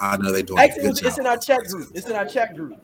I, 0.00 0.16
know 0.16 0.32
they 0.32 0.42
do. 0.42 0.56
Actually, 0.56 0.88
it's, 0.88 1.02
it's 1.02 1.18
in 1.18 1.26
our 1.26 1.36
chat 1.36 1.64
group. 1.64 1.90
It's 1.94 2.06
in 2.06 2.16
our 2.16 2.24
chat 2.24 2.56
group. 2.56 2.78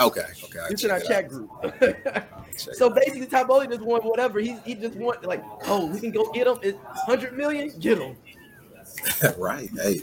Okay, 0.00 0.24
okay. 0.44 0.60
It's 0.70 0.84
in 0.84 0.90
our 0.90 1.00
chat 1.00 1.28
group. 1.28 1.50
so 2.56 2.88
basically, 2.88 3.26
Boehly 3.44 3.68
just 3.68 3.82
want 3.82 4.04
whatever. 4.04 4.40
He 4.40 4.56
he 4.64 4.74
just 4.74 4.96
want 4.96 5.22
like, 5.24 5.44
oh, 5.66 5.86
we 5.86 6.00
can 6.00 6.10
go 6.10 6.32
get 6.32 6.46
him. 6.46 6.58
It's 6.62 6.78
hundred 7.04 7.36
million. 7.36 7.70
Get 7.78 7.98
him. 7.98 8.16
right. 9.38 9.68
Hey, 9.82 10.00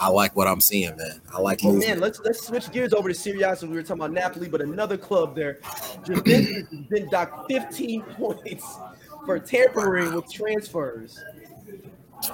I 0.00 0.08
like 0.10 0.34
what 0.34 0.48
I'm 0.48 0.60
seeing, 0.60 0.96
man. 0.96 1.20
I 1.32 1.40
like 1.40 1.60
oh, 1.62 1.72
man, 1.72 2.00
let's 2.00 2.18
let's 2.20 2.44
switch 2.44 2.70
gears 2.72 2.92
over 2.92 3.08
to 3.08 3.14
Serie 3.14 3.42
A. 3.42 3.54
So 3.54 3.68
we 3.68 3.74
were 3.74 3.82
talking 3.82 4.02
about 4.02 4.12
Napoli, 4.12 4.48
but 4.48 4.60
another 4.60 4.96
club 4.96 5.36
there. 5.36 5.60
Juventus 6.04 6.68
has 6.68 6.86
been 6.88 7.08
docked 7.10 7.50
15 7.50 8.02
points 8.18 8.78
for 9.26 9.38
tampering 9.38 10.14
with 10.14 10.32
transfers 10.32 11.22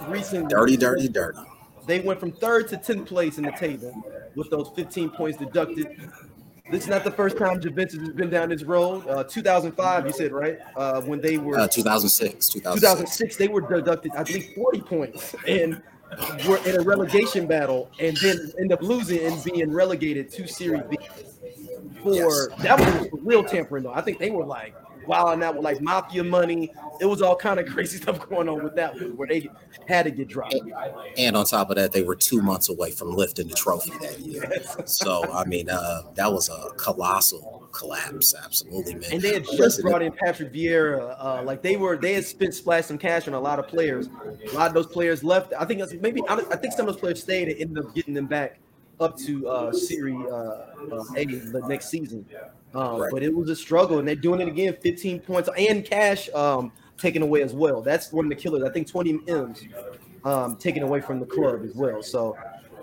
recently. 0.06 0.48
Dirty, 0.48 0.76
dirty, 0.76 1.08
dirty. 1.08 1.38
They 1.86 2.00
went 2.00 2.20
from 2.20 2.30
third 2.32 2.68
to 2.68 2.76
10th 2.76 3.06
place 3.06 3.38
in 3.38 3.44
the 3.44 3.50
table 3.52 3.92
with 4.36 4.50
those 4.50 4.70
15 4.76 5.10
points 5.10 5.38
deducted. 5.38 6.10
This 6.70 6.84
is 6.84 6.88
not 6.88 7.02
the 7.02 7.10
first 7.10 7.36
time 7.36 7.60
Juventus 7.60 7.98
has 7.98 8.10
been 8.10 8.30
down 8.30 8.50
this 8.50 8.62
road. 8.62 9.06
Uh, 9.08 9.24
2005, 9.24 10.06
you 10.06 10.12
said, 10.12 10.32
right? 10.32 10.58
Uh, 10.76 11.00
when 11.02 11.20
they 11.20 11.38
were 11.38 11.58
uh, 11.58 11.66
2006, 11.66 12.48
2006. 12.50 12.80
2006, 12.80 13.36
they 13.36 13.48
were 13.48 13.60
deducted, 13.60 14.12
I 14.12 14.22
believe, 14.22 14.52
40 14.54 14.80
points 14.82 15.34
and 15.46 15.82
were 16.46 16.58
in 16.66 16.76
a 16.76 16.82
relegation 16.82 17.46
battle 17.46 17.90
and 17.98 18.16
then 18.18 18.52
end 18.58 18.72
up 18.72 18.80
losing 18.82 19.24
and 19.24 19.42
being 19.44 19.72
relegated 19.72 20.30
to 20.32 20.46
Serie 20.46 20.82
B. 20.88 20.98
For 22.02 22.14
yes. 22.14 22.48
that 22.60 22.78
was 22.78 23.08
real 23.22 23.44
tampering, 23.44 23.84
though. 23.84 23.92
I 23.92 24.00
think 24.00 24.18
they 24.18 24.30
were 24.30 24.44
like 24.44 24.74
wilding 25.06 25.42
out 25.42 25.54
with 25.54 25.64
like 25.64 25.80
mafia 25.80 26.24
money. 26.24 26.72
It 27.00 27.06
was 27.06 27.22
all 27.22 27.36
kind 27.36 27.58
of 27.60 27.66
crazy 27.66 27.96
stuff 28.02 28.28
going 28.28 28.48
on 28.48 28.62
with 28.62 28.74
that 28.76 28.94
one 28.94 29.16
where 29.16 29.28
they 29.28 29.48
had 29.86 30.04
to 30.04 30.10
get 30.10 30.28
dropped. 30.28 30.54
And 31.16 31.36
on 31.36 31.44
top 31.44 31.70
of 31.70 31.76
that, 31.76 31.92
they 31.92 32.02
were 32.02 32.16
two 32.16 32.42
months 32.42 32.68
away 32.68 32.90
from 32.90 33.12
lifting 33.12 33.48
the 33.48 33.54
trophy 33.54 33.92
that 34.00 34.20
year. 34.20 34.44
so 34.84 35.30
I 35.32 35.44
mean, 35.44 35.68
uh, 35.68 36.02
that 36.14 36.32
was 36.32 36.48
a 36.48 36.70
colossal 36.76 37.68
collapse, 37.72 38.34
absolutely, 38.34 38.94
man. 38.94 39.12
And 39.12 39.22
they 39.22 39.34
had 39.34 39.44
just 39.44 39.82
brought 39.82 40.02
in 40.02 40.12
Patrick 40.12 40.52
Vieira. 40.52 41.16
Uh, 41.18 41.42
like 41.42 41.62
they 41.62 41.76
were, 41.76 41.96
they 41.96 42.14
had 42.14 42.24
spent 42.24 42.54
splashed 42.54 42.88
some 42.88 42.98
cash 42.98 43.26
on 43.28 43.34
a 43.34 43.40
lot 43.40 43.58
of 43.58 43.66
players. 43.66 44.08
A 44.50 44.54
lot 44.54 44.68
of 44.68 44.74
those 44.74 44.86
players 44.86 45.24
left. 45.24 45.52
I 45.58 45.64
think 45.64 45.82
maybe 46.00 46.22
I 46.28 46.36
think 46.36 46.72
some 46.74 46.86
of 46.86 46.94
those 46.94 47.00
players 47.00 47.22
stayed 47.22 47.48
and 47.48 47.60
ended 47.60 47.84
up 47.84 47.94
getting 47.94 48.14
them 48.14 48.26
back 48.26 48.58
up 49.00 49.16
to 49.18 49.48
uh, 49.48 49.72
Serie 49.72 50.16
uh, 50.30 50.34
uh, 50.34 51.04
A 51.16 51.24
the 51.24 51.62
next 51.66 51.88
season. 51.88 52.24
Um, 52.74 53.00
right. 53.00 53.10
But 53.12 53.22
it 53.22 53.34
was 53.34 53.50
a 53.50 53.56
struggle, 53.56 53.98
and 53.98 54.08
they're 54.08 54.14
doing 54.14 54.40
it 54.40 54.48
again. 54.48 54.76
15 54.80 55.20
points 55.20 55.48
and 55.56 55.84
cash 55.84 56.30
um, 56.30 56.72
taken 56.96 57.22
away 57.22 57.42
as 57.42 57.52
well. 57.52 57.82
That's 57.82 58.12
one 58.12 58.26
of 58.26 58.30
the 58.30 58.36
killers. 58.36 58.62
I 58.62 58.72
think 58.72 58.88
20 58.88 59.20
M's 59.28 59.64
um, 60.24 60.56
taken 60.56 60.82
away 60.82 61.00
from 61.00 61.20
the 61.20 61.26
club 61.26 61.62
as 61.64 61.74
well. 61.74 62.02
So 62.02 62.36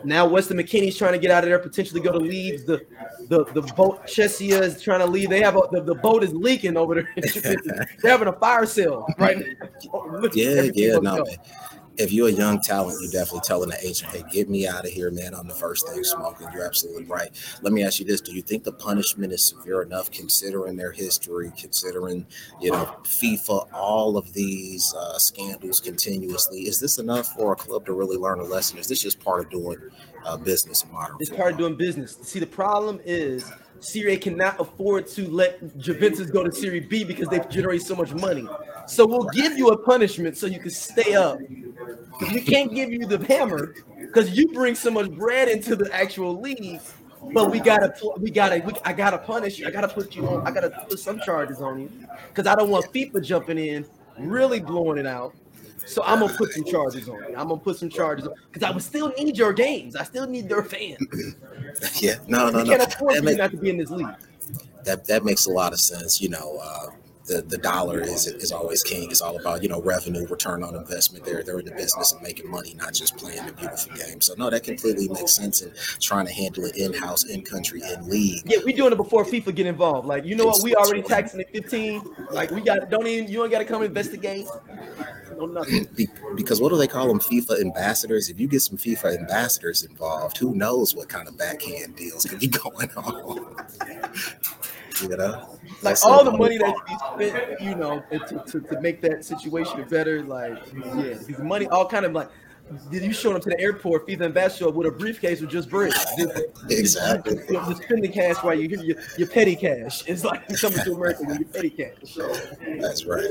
now 0.03 0.27
Weston 0.27 0.57
McKennie's 0.57 0.97
trying 0.97 1.13
to 1.13 1.19
get 1.19 1.31
out 1.31 1.43
of 1.43 1.49
there, 1.49 1.59
potentially 1.59 2.01
go 2.01 2.11
to 2.11 2.19
Leeds. 2.19 2.65
The 2.65 2.85
the 3.27 3.45
the 3.45 3.61
boat 3.73 4.05
Chiesa 4.07 4.61
is 4.61 4.81
trying 4.81 4.99
to 4.99 5.05
leave. 5.05 5.29
They 5.29 5.41
have 5.41 5.55
a, 5.55 5.61
the, 5.71 5.81
the 5.81 5.95
boat 5.95 6.23
is 6.23 6.33
leaking 6.33 6.77
over 6.77 6.95
there. 6.95 7.09
they're 8.01 8.11
having 8.11 8.27
a 8.27 8.33
fire 8.33 8.65
sale 8.65 9.07
right 9.17 9.37
now. 9.61 10.29
yeah, 10.33 10.69
yeah, 10.73 10.97
no, 10.99 11.15
man 11.15 11.25
if 11.99 12.13
you're 12.13 12.29
a 12.29 12.31
young 12.31 12.61
talent, 12.61 12.97
you're 13.01 13.11
definitely 13.11 13.41
telling 13.43 13.69
the 13.69 13.85
agent, 13.85 14.11
"Hey, 14.11 14.23
get 14.31 14.49
me 14.49 14.67
out 14.67 14.85
of 14.85 14.91
here, 14.91 15.11
man." 15.11 15.35
I'm 15.35 15.47
the 15.47 15.53
first 15.53 15.87
thing 15.87 16.03
smoking. 16.03 16.47
You're 16.53 16.65
absolutely 16.65 17.03
right. 17.03 17.29
Let 17.61 17.73
me 17.73 17.83
ask 17.83 17.99
you 17.99 18.05
this: 18.05 18.21
Do 18.21 18.33
you 18.33 18.41
think 18.41 18.63
the 18.63 18.71
punishment 18.71 19.33
is 19.33 19.45
severe 19.45 19.81
enough, 19.81 20.09
considering 20.09 20.77
their 20.77 20.91
history, 20.91 21.51
considering 21.57 22.25
you 22.61 22.71
know 22.71 22.95
FIFA, 23.03 23.67
all 23.73 24.17
of 24.17 24.33
these 24.33 24.93
uh, 24.95 25.19
scandals 25.19 25.81
continuously? 25.81 26.61
Is 26.61 26.79
this 26.79 26.97
enough 26.97 27.27
for 27.35 27.51
a 27.51 27.55
club 27.55 27.85
to 27.85 27.93
really 27.93 28.17
learn 28.17 28.39
a 28.39 28.43
lesson? 28.43 28.79
Is 28.79 28.87
this 28.87 29.01
just 29.01 29.19
part 29.19 29.45
of 29.45 29.51
doing 29.51 29.77
uh, 30.25 30.37
business 30.37 30.83
in 30.83 30.91
modern? 30.91 31.17
It's 31.19 31.29
part 31.29 31.51
of 31.51 31.57
doing 31.57 31.75
business. 31.75 32.17
See, 32.23 32.39
the 32.39 32.47
problem 32.47 33.01
is 33.03 33.51
Serie 33.79 34.13
A 34.13 34.17
cannot 34.17 34.59
afford 34.59 35.07
to 35.07 35.27
let 35.29 35.77
Juventus 35.77 36.29
go 36.29 36.43
to 36.43 36.51
Serie 36.51 36.79
B 36.81 37.03
because 37.03 37.27
they 37.29 37.39
generate 37.49 37.81
so 37.81 37.95
much 37.95 38.13
money. 38.13 38.47
So 38.87 39.05
we'll 39.05 39.29
give 39.29 39.57
you 39.57 39.69
a 39.69 39.77
punishment 39.77 40.37
so 40.37 40.47
you 40.47 40.59
can 40.59 40.71
stay 40.71 41.13
up. 41.13 41.39
We 41.39 42.41
can't 42.41 42.73
give 42.73 42.91
you 42.91 43.05
the 43.05 43.23
hammer 43.25 43.75
because 43.97 44.37
you 44.37 44.47
bring 44.49 44.75
so 44.75 44.91
much 44.91 45.09
bread 45.11 45.47
into 45.47 45.75
the 45.75 45.89
actual 45.93 46.39
league. 46.39 46.81
But 47.33 47.51
we 47.51 47.59
gotta, 47.59 47.93
we 48.17 48.31
gotta, 48.31 48.63
we, 48.65 48.73
I 48.85 48.93
gotta 48.93 49.17
punish 49.17 49.59
you. 49.59 49.67
I 49.67 49.71
gotta 49.71 49.89
put 49.89 50.15
you 50.15 50.27
on. 50.27 50.47
I 50.47 50.51
gotta 50.51 50.69
put 50.89 50.99
some 50.99 51.19
charges 51.19 51.61
on 51.61 51.81
you 51.81 51.91
because 52.29 52.47
I 52.47 52.55
don't 52.55 52.69
want 52.69 52.91
FIFA 52.93 53.23
jumping 53.23 53.57
in, 53.57 53.85
really 54.17 54.59
blowing 54.59 54.97
it 54.97 55.05
out. 55.05 55.33
So 55.85 56.03
I'm 56.03 56.19
gonna 56.19 56.33
put 56.33 56.51
some 56.51 56.65
charges 56.65 57.07
on 57.09 57.15
you. 57.15 57.35
I'm 57.35 57.49
gonna 57.49 57.57
put 57.57 57.77
some 57.77 57.89
charges 57.89 58.27
on 58.27 58.33
because 58.51 58.67
I 58.67 58.71
would 58.71 58.83
still 58.83 59.13
need 59.17 59.37
your 59.37 59.53
games. 59.53 59.95
I 59.95 60.03
still 60.03 60.27
need 60.27 60.49
their 60.49 60.63
fans. 60.63 60.99
yeah, 62.01 62.15
no, 62.27 62.49
no, 62.49 62.63
no. 62.63 62.77
Can't 62.77 62.93
afford 62.93 63.15
that 63.23 63.37
not 63.37 63.51
to 63.51 63.57
be 63.57 63.69
in 63.69 63.77
this 63.77 63.89
league. 63.89 64.07
That 64.85 65.05
that 65.07 65.23
makes 65.23 65.45
a 65.45 65.51
lot 65.51 65.73
of 65.73 65.79
sense. 65.79 66.21
You 66.21 66.29
know, 66.29 66.59
uh, 66.61 66.87
the, 67.29 67.43
the 67.43 67.57
dollar 67.57 68.01
is 68.01 68.27
is 68.27 68.51
always 68.51 68.83
king. 68.83 69.09
It's 69.11 69.21
all 69.21 69.39
about 69.39 69.61
you 69.63 69.69
know 69.69 69.81
revenue, 69.81 70.25
return 70.27 70.63
on 70.63 70.75
investment. 70.75 71.23
They're 71.23 71.43
they're 71.43 71.59
in 71.59 71.65
the 71.65 71.71
business 71.71 72.11
of 72.11 72.21
making 72.21 72.49
money, 72.49 72.73
not 72.73 72.93
just 72.93 73.17
playing 73.17 73.45
the 73.45 73.53
beautiful 73.53 73.95
game. 73.95 74.19
So 74.19 74.33
no, 74.37 74.49
that 74.49 74.63
completely 74.63 75.07
makes 75.07 75.35
sense. 75.35 75.61
And 75.61 75.71
trying 76.01 76.25
to 76.25 76.33
handle 76.33 76.65
it 76.65 76.75
in 76.75 76.91
house, 76.91 77.25
in 77.25 77.43
country, 77.43 77.81
in 77.81 78.09
league. 78.09 78.41
Yeah, 78.45 78.57
we 78.65 78.73
doing 78.73 78.91
it 78.91 78.97
before 78.97 79.23
FIFA 79.23 79.55
get 79.55 79.67
involved. 79.67 80.07
Like 80.07 80.25
you 80.25 80.35
know 80.35 80.45
what, 80.45 80.63
we 80.63 80.75
already 80.75 81.03
taxing 81.03 81.39
it 81.39 81.49
fifteen. 81.51 82.01
Like 82.31 82.51
we 82.51 82.61
got 82.61 82.89
don't 82.89 83.07
even 83.07 83.31
you 83.31 83.37
don't 83.37 83.51
got 83.51 83.59
to 83.59 83.65
come 83.65 83.83
investigate. 83.83 84.47
No 85.39 85.45
nothing. 85.45 85.87
because 86.35 86.61
what 86.61 86.69
do 86.69 86.77
they 86.77 86.87
call 86.87 87.07
them? 87.07 87.19
FIFA 87.19 87.61
ambassadors. 87.61 88.29
If 88.29 88.39
you 88.39 88.47
get 88.47 88.61
some 88.61 88.77
FIFA 88.77 89.19
ambassadors 89.19 89.83
involved, 89.83 90.37
who 90.37 90.53
knows 90.53 90.95
what 90.95 91.09
kind 91.09 91.27
of 91.27 91.37
backhand 91.37 91.95
deals 91.95 92.25
could 92.25 92.39
be 92.39 92.47
going 92.47 92.89
on? 92.91 93.55
you 95.01 95.15
know 95.15 95.59
like 95.81 95.97
all 96.03 96.23
the 96.23 96.31
money 96.31 96.57
that 96.57 96.75
you 96.89 96.97
spent, 97.29 97.61
you 97.61 97.75
know, 97.75 98.03
to, 98.11 98.43
to, 98.47 98.59
to, 98.59 98.81
make 98.81 99.01
that 99.01 99.23
situation 99.23 99.85
better. 99.89 100.23
Like, 100.23 100.57
yeah, 100.73 101.15
these 101.25 101.39
money, 101.39 101.67
all 101.67 101.87
kind 101.87 102.05
of 102.05 102.13
like, 102.13 102.29
did 102.91 103.03
you 103.03 103.13
show 103.13 103.35
up 103.35 103.41
to 103.43 103.49
the 103.49 103.59
airport, 103.59 104.05
feed 104.05 104.19
them 104.19 104.31
basketball 104.31 104.73
with 104.73 104.87
a 104.87 104.91
briefcase 104.91 105.41
with 105.41 105.49
just 105.49 105.69
bread? 105.69 105.93
exactly. 106.69 107.35
Just, 107.35 107.49
you 107.49 107.55
just 107.55 107.83
spending 107.83 108.11
cash 108.11 108.35
while 108.43 108.53
you 108.53 108.69
hear 108.69 108.83
your, 108.83 108.97
your 109.17 109.27
petty 109.27 109.55
cash. 109.55 110.03
It's 110.07 110.23
like 110.23 110.47
coming 110.59 110.79
to 110.79 110.93
America 110.93 111.23
with 111.25 111.39
your 111.39 111.49
petty 111.49 111.69
cash. 111.69 112.17
That's 112.79 113.05
right. 113.05 113.25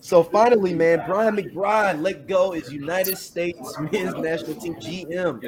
So 0.00 0.22
finally, 0.22 0.74
man, 0.74 1.02
Brian 1.06 1.36
McBride 1.36 2.00
let 2.00 2.28
go 2.28 2.52
as 2.52 2.72
United 2.72 3.18
States 3.18 3.76
men's 3.92 4.14
national 4.14 4.54
team 4.54 4.76
GM. 4.76 5.40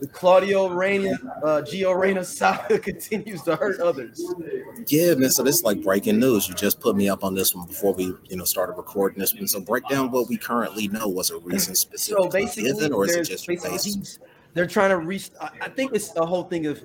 The 0.00 0.06
Claudio 0.08 0.68
Reyna, 0.68 1.12
uh, 1.42 1.62
Gio 1.62 1.98
Reyna 1.98 2.24
saga 2.24 2.78
continues 2.78 3.42
to 3.42 3.56
hurt 3.56 3.80
others. 3.80 4.22
Yeah, 4.88 5.14
man. 5.14 5.30
So 5.30 5.42
this 5.42 5.56
is 5.56 5.64
like 5.64 5.82
breaking 5.82 6.18
news. 6.18 6.48
You 6.48 6.54
just 6.54 6.80
put 6.80 6.96
me 6.96 7.08
up 7.08 7.24
on 7.24 7.34
this 7.34 7.54
one 7.54 7.66
before 7.66 7.94
we, 7.94 8.12
you 8.28 8.36
know, 8.36 8.44
started 8.44 8.74
recording 8.74 9.20
this 9.20 9.34
one. 9.34 9.48
So 9.48 9.60
break 9.60 9.88
down 9.88 10.10
what 10.10 10.28
we 10.28 10.36
currently 10.36 10.88
know. 10.88 11.08
Was 11.08 11.30
a 11.30 11.38
reason 11.38 11.74
specific 11.74 12.24
so 12.24 12.28
basically, 12.28 12.72
given, 12.72 12.92
or 12.92 13.06
is 13.06 13.16
it 13.16 13.24
just 13.24 13.46
basically 13.46 14.02
they're 14.52 14.66
trying 14.66 14.90
to 14.90 14.98
reach? 14.98 15.30
I 15.40 15.68
think 15.68 15.94
it's 15.94 16.10
the 16.10 16.26
whole 16.26 16.44
thing 16.44 16.66
of 16.66 16.84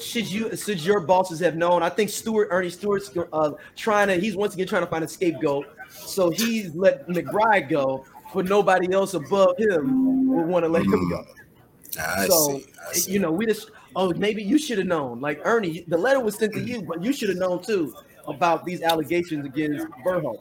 should 0.00 0.30
you 0.30 0.54
should 0.56 0.84
your 0.84 1.00
bosses 1.00 1.40
have 1.40 1.56
known? 1.56 1.82
I 1.82 1.88
think 1.88 2.10
Stewart 2.10 2.48
Ernie 2.50 2.70
Stewart's 2.70 3.10
uh, 3.32 3.52
trying 3.76 4.08
to 4.08 4.14
he's 4.14 4.36
once 4.36 4.54
again 4.54 4.66
trying 4.66 4.82
to 4.82 4.90
find 4.90 5.04
a 5.04 5.08
scapegoat 5.08 5.66
so 6.06 6.30
he's 6.30 6.74
let 6.74 7.06
McBride 7.08 7.68
go, 7.68 8.04
but 8.34 8.46
nobody 8.46 8.92
else 8.92 9.14
above 9.14 9.56
him 9.58 10.28
would 10.28 10.46
want 10.46 10.64
to 10.64 10.68
let 10.68 10.82
him 10.82 11.08
go. 11.08 11.24
I 12.00 12.26
so 12.26 12.58
see, 12.58 12.66
I 12.88 12.92
see. 12.92 13.12
you 13.12 13.18
know, 13.18 13.30
we 13.30 13.46
just 13.46 13.70
oh 13.96 14.12
maybe 14.14 14.42
you 14.42 14.58
should 14.58 14.78
have 14.78 14.86
known. 14.86 15.20
Like 15.20 15.40
Ernie, 15.44 15.84
the 15.88 15.98
letter 15.98 16.20
was 16.20 16.36
sent 16.36 16.54
to 16.54 16.60
you, 16.60 16.82
but 16.82 17.02
you 17.02 17.12
should 17.12 17.28
have 17.28 17.38
known 17.38 17.62
too 17.62 17.94
about 18.26 18.64
these 18.64 18.82
allegations 18.82 19.44
against 19.44 19.86
Berhalter. 20.04 20.40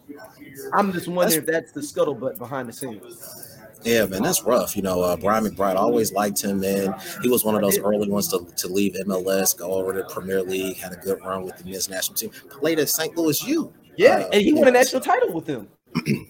I'm 0.73 0.93
just 0.93 1.07
wondering 1.07 1.45
that's, 1.45 1.69
if 1.69 1.73
that's 1.73 1.93
the 1.93 2.01
scuttlebutt 2.01 2.37
behind 2.37 2.69
the 2.69 2.73
scenes. 2.73 3.51
Yeah, 3.83 4.05
man, 4.05 4.21
that's 4.21 4.43
rough. 4.43 4.75
You 4.75 4.83
know, 4.83 5.01
uh, 5.01 5.17
Brian 5.17 5.43
McBride 5.43 5.75
always 5.75 6.13
liked 6.13 6.43
him, 6.43 6.59
man. 6.59 6.93
He 7.23 7.29
was 7.29 7.43
one 7.43 7.55
of 7.55 7.61
those 7.61 7.79
early 7.79 8.07
ones 8.07 8.27
to, 8.27 8.45
to 8.57 8.67
leave 8.67 8.93
MLS, 9.07 9.57
go 9.57 9.71
over 9.71 9.91
to 9.93 10.03
Premier 10.03 10.43
League, 10.43 10.77
had 10.77 10.93
a 10.93 10.97
good 10.97 11.19
run 11.25 11.43
with 11.43 11.57
the 11.57 11.65
men's 11.65 11.89
national 11.89 12.15
team, 12.15 12.29
played 12.49 12.77
at 12.77 12.89
St. 12.89 13.17
Louis 13.17 13.41
U. 13.47 13.73
Yeah, 13.97 14.15
uh, 14.15 14.29
and 14.33 14.41
he 14.41 14.53
won 14.53 14.67
a 14.67 14.71
national 14.71 15.01
title 15.01 15.33
with 15.33 15.45
them. 15.45 15.67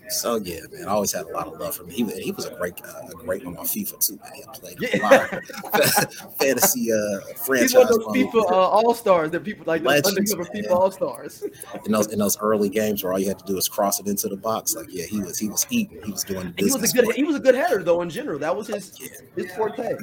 so 0.10 0.36
yeah, 0.43 0.60
man, 0.71 0.88
I 0.88 0.91
always 0.91 1.12
had 1.12 1.26
a 1.26 1.30
lot 1.30 1.47
of 1.47 1.60
love 1.60 1.76
for 1.76 1.84
him. 1.84 1.91
He 1.91 2.04
was 2.04 2.17
he 2.17 2.32
was 2.32 2.45
a 2.45 2.56
great 2.56 2.74
uh, 2.84 3.08
a 3.10 3.13
great 3.13 3.45
one 3.45 3.56
on 3.58 3.65
FIFA 3.65 4.06
too, 4.06 4.17
man. 4.17 4.32
He 4.36 4.43
played 4.60 4.78
yeah. 4.80 4.97
a 4.97 5.02
lot 5.04 5.34
of 5.34 6.13
fantasy 6.39 6.91
uh 6.91 7.19
franchise. 7.45 7.71
He's 7.71 7.74
one 7.76 7.84
of 7.84 7.89
those 7.89 8.06
FIFA 8.08 8.52
uh, 8.52 8.56
all 8.56 8.93
stars 8.95 9.30
that 9.32 9.43
people 9.43 9.63
like 9.67 9.84
those 9.84 10.06
undercover 10.06 10.45
FIFA 10.45 10.71
all 10.71 10.91
stars. 10.91 11.43
in 11.86 11.91
those 11.91 12.08
in 12.12 12.17
those 12.17 12.39
early 12.39 12.69
games 12.69 13.04
where 13.04 13.13
all 13.13 13.19
you 13.19 13.28
had 13.28 13.38
to 13.39 13.45
do 13.45 13.56
was 13.56 13.67
cross 13.67 14.00
it 14.00 14.08
into 14.08 14.28
the 14.28 14.38
box, 14.38 14.76
like 14.76 14.88
yeah, 14.89 15.06
he 15.06 15.19
was 15.19 15.38
he 15.38 15.47
was 15.47 15.67
eating, 15.69 16.02
he 16.04 16.12
was 16.12 16.24
doing. 16.24 16.54
He 16.58 16.65
was 16.65 16.76
a 16.76 16.95
good 16.95 17.13
he 17.13 17.24
was 17.24 17.36
a 17.36 17.39
good 17.39 17.56
header 17.56 17.84
though 17.84 18.02
in 18.02 18.10
general. 18.10 18.39
That 18.39 18.56
was 18.56 18.67
his 18.67 19.00
yeah. 19.00 19.10
his 19.36 19.52
forte. 19.54 19.95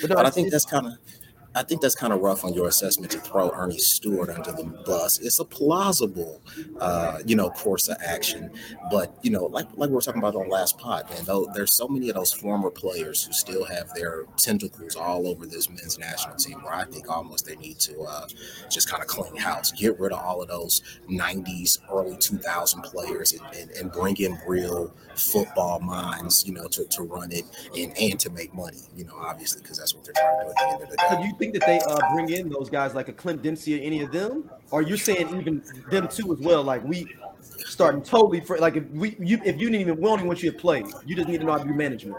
But, 0.00 0.10
no, 0.10 0.14
but 0.14 0.26
I 0.26 0.30
think 0.30 0.52
that's 0.52 0.64
kind 0.64 0.86
of 0.86 0.92
I 1.54 1.62
think 1.62 1.82
that's 1.82 1.94
kind 1.94 2.12
of 2.12 2.20
rough 2.20 2.44
on 2.44 2.54
your 2.54 2.66
assessment 2.66 3.12
to 3.12 3.18
throw 3.18 3.50
Ernie 3.50 3.78
Stewart 3.78 4.30
under 4.30 4.52
the 4.52 4.64
bus. 4.64 5.18
It's 5.18 5.38
a 5.38 5.44
plausible, 5.44 6.40
uh, 6.80 7.18
you 7.26 7.36
know, 7.36 7.50
course 7.50 7.88
of 7.88 7.96
action, 8.04 8.50
but 8.90 9.18
you 9.22 9.30
know, 9.30 9.44
like 9.46 9.66
like 9.74 9.90
we 9.90 9.94
were 9.94 10.00
talking 10.00 10.20
about 10.20 10.34
on 10.34 10.44
the 10.44 10.50
last 10.50 10.78
pod, 10.78 11.08
man. 11.10 11.24
Though 11.24 11.50
there's 11.54 11.74
so 11.74 11.88
many 11.88 12.08
of 12.08 12.14
those 12.14 12.32
former 12.32 12.70
players 12.70 13.24
who 13.24 13.32
still 13.32 13.64
have 13.64 13.92
their 13.94 14.24
tentacles 14.38 14.96
all 14.96 15.28
over 15.28 15.46
this 15.46 15.68
men's 15.68 15.98
national 15.98 16.36
team, 16.36 16.62
where 16.62 16.74
I 16.74 16.84
think 16.84 17.10
almost 17.10 17.46
they 17.46 17.56
need 17.56 17.78
to 17.80 18.00
uh, 18.02 18.26
just 18.70 18.90
kind 18.90 19.02
of 19.02 19.08
clean 19.08 19.36
house, 19.36 19.72
get 19.72 19.98
rid 20.00 20.12
of 20.12 20.20
all 20.20 20.42
of 20.42 20.48
those 20.48 20.82
'90s, 21.10 21.78
early 21.90 22.16
2000 22.16 22.82
players, 22.82 23.32
and, 23.32 23.42
and, 23.56 23.70
and 23.72 23.92
bring 23.92 24.16
in 24.16 24.38
real 24.46 24.94
football 25.16 25.80
minds, 25.80 26.44
you 26.46 26.52
know, 26.54 26.66
to, 26.68 26.84
to 26.86 27.02
run 27.02 27.30
it 27.32 27.44
and 27.76 27.96
and 27.98 28.18
to 28.20 28.30
make 28.30 28.54
money, 28.54 28.78
you 28.96 29.04
know, 29.04 29.14
obviously 29.18 29.60
because 29.62 29.78
that's 29.78 29.94
what 29.94 30.04
they're 30.04 30.14
trying 30.14 30.38
to 30.38 30.44
do 30.44 30.50
at 30.50 30.56
the 30.56 30.68
end 30.72 30.82
of 30.82 30.90
the 30.90 30.96
day. 30.96 31.04
Think 31.42 31.54
that 31.54 31.66
they 31.66 31.80
uh, 31.80 32.14
bring 32.14 32.30
in 32.30 32.48
those 32.48 32.70
guys 32.70 32.94
like 32.94 33.08
a 33.08 33.12
Clint 33.12 33.42
Dempsey 33.42 33.76
or 33.76 33.82
any 33.82 34.00
of 34.00 34.12
them, 34.12 34.48
or 34.70 34.80
you're 34.80 34.96
saying 34.96 35.28
even 35.40 35.60
them 35.90 36.06
too 36.06 36.32
as 36.32 36.38
well? 36.38 36.62
Like 36.62 36.84
we 36.84 37.12
starting 37.66 38.00
totally 38.00 38.40
for 38.40 38.58
like 38.58 38.76
if 38.76 38.88
we 38.90 39.16
you 39.18 39.40
if 39.44 39.60
you 39.60 39.68
didn't 39.68 39.80
even 39.80 40.00
we 40.00 40.08
only 40.08 40.24
want 40.24 40.40
you 40.40 40.52
to 40.52 40.56
play, 40.56 40.84
you 41.04 41.16
just 41.16 41.28
need 41.28 41.40
to 41.40 41.44
know 41.44 41.50
how 41.50 41.58
to 41.58 41.64
do 41.64 41.74
management. 41.74 42.16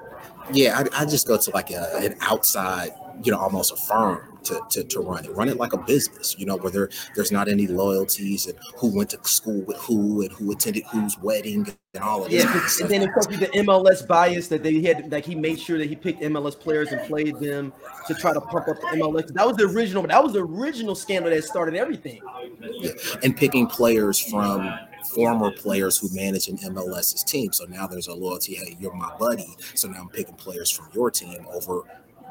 Yeah, 0.51 0.77
I, 0.77 1.03
I 1.03 1.05
just 1.05 1.25
go 1.25 1.37
to 1.37 1.51
like 1.51 1.71
a, 1.71 1.95
an 1.99 2.17
outside, 2.19 2.91
you 3.23 3.31
know, 3.31 3.37
almost 3.37 3.71
a 3.71 3.77
firm 3.77 4.32
to, 4.45 4.61
to, 4.69 4.83
to 4.83 4.99
run 4.99 5.25
it. 5.25 5.31
Run 5.35 5.49
it 5.49 5.57
like 5.57 5.73
a 5.73 5.77
business, 5.77 6.35
you 6.37 6.45
know, 6.45 6.57
where 6.57 6.71
there, 6.71 6.89
there's 7.15 7.31
not 7.31 7.47
any 7.47 7.67
loyalties 7.67 8.47
and 8.47 8.57
who 8.75 8.95
went 8.95 9.09
to 9.11 9.19
school 9.23 9.61
with 9.61 9.77
who 9.77 10.21
and 10.21 10.31
who 10.31 10.51
attended 10.51 10.83
whose 10.91 11.17
wedding 11.19 11.67
and 11.93 12.03
all 12.03 12.25
of 12.25 12.31
yeah, 12.31 12.45
that. 12.45 12.79
And 12.81 12.89
then 12.89 13.01
it 13.01 13.13
could 13.13 13.29
be 13.29 13.35
the 13.35 13.47
MLS 13.47 14.07
bias 14.07 14.47
that 14.47 14.63
they 14.63 14.81
had, 14.81 15.11
like 15.11 15.25
he 15.25 15.35
made 15.35 15.59
sure 15.59 15.77
that 15.77 15.87
he 15.87 15.95
picked 15.95 16.21
MLS 16.21 16.59
players 16.59 16.91
and 16.91 17.01
played 17.01 17.39
them 17.39 17.73
to 18.07 18.13
try 18.15 18.33
to 18.33 18.41
pump 18.41 18.67
up 18.67 18.79
the 18.81 18.87
MLS. 18.97 19.33
That 19.33 19.47
was 19.47 19.57
the 19.57 19.65
original, 19.65 20.03
that 20.03 20.23
was 20.23 20.33
the 20.33 20.43
original 20.43 20.95
scandal 20.95 21.31
that 21.31 21.43
started 21.43 21.75
everything. 21.75 22.21
Yeah. 22.61 22.91
And 23.23 23.35
picking 23.35 23.67
players 23.67 24.19
from 24.19 24.69
former 25.03 25.51
players 25.51 25.97
who 25.97 26.09
manage 26.13 26.47
an 26.47 26.57
MLS's 26.57 27.23
team. 27.23 27.51
So 27.53 27.65
now 27.65 27.87
there's 27.87 28.07
a 28.07 28.13
loyalty. 28.13 28.55
Hey, 28.55 28.77
you're 28.79 28.93
my 28.93 29.15
buddy. 29.17 29.55
So 29.75 29.87
now 29.87 30.01
I'm 30.01 30.09
picking 30.09 30.35
players 30.35 30.71
from 30.71 30.89
your 30.93 31.11
team 31.11 31.45
over 31.51 31.83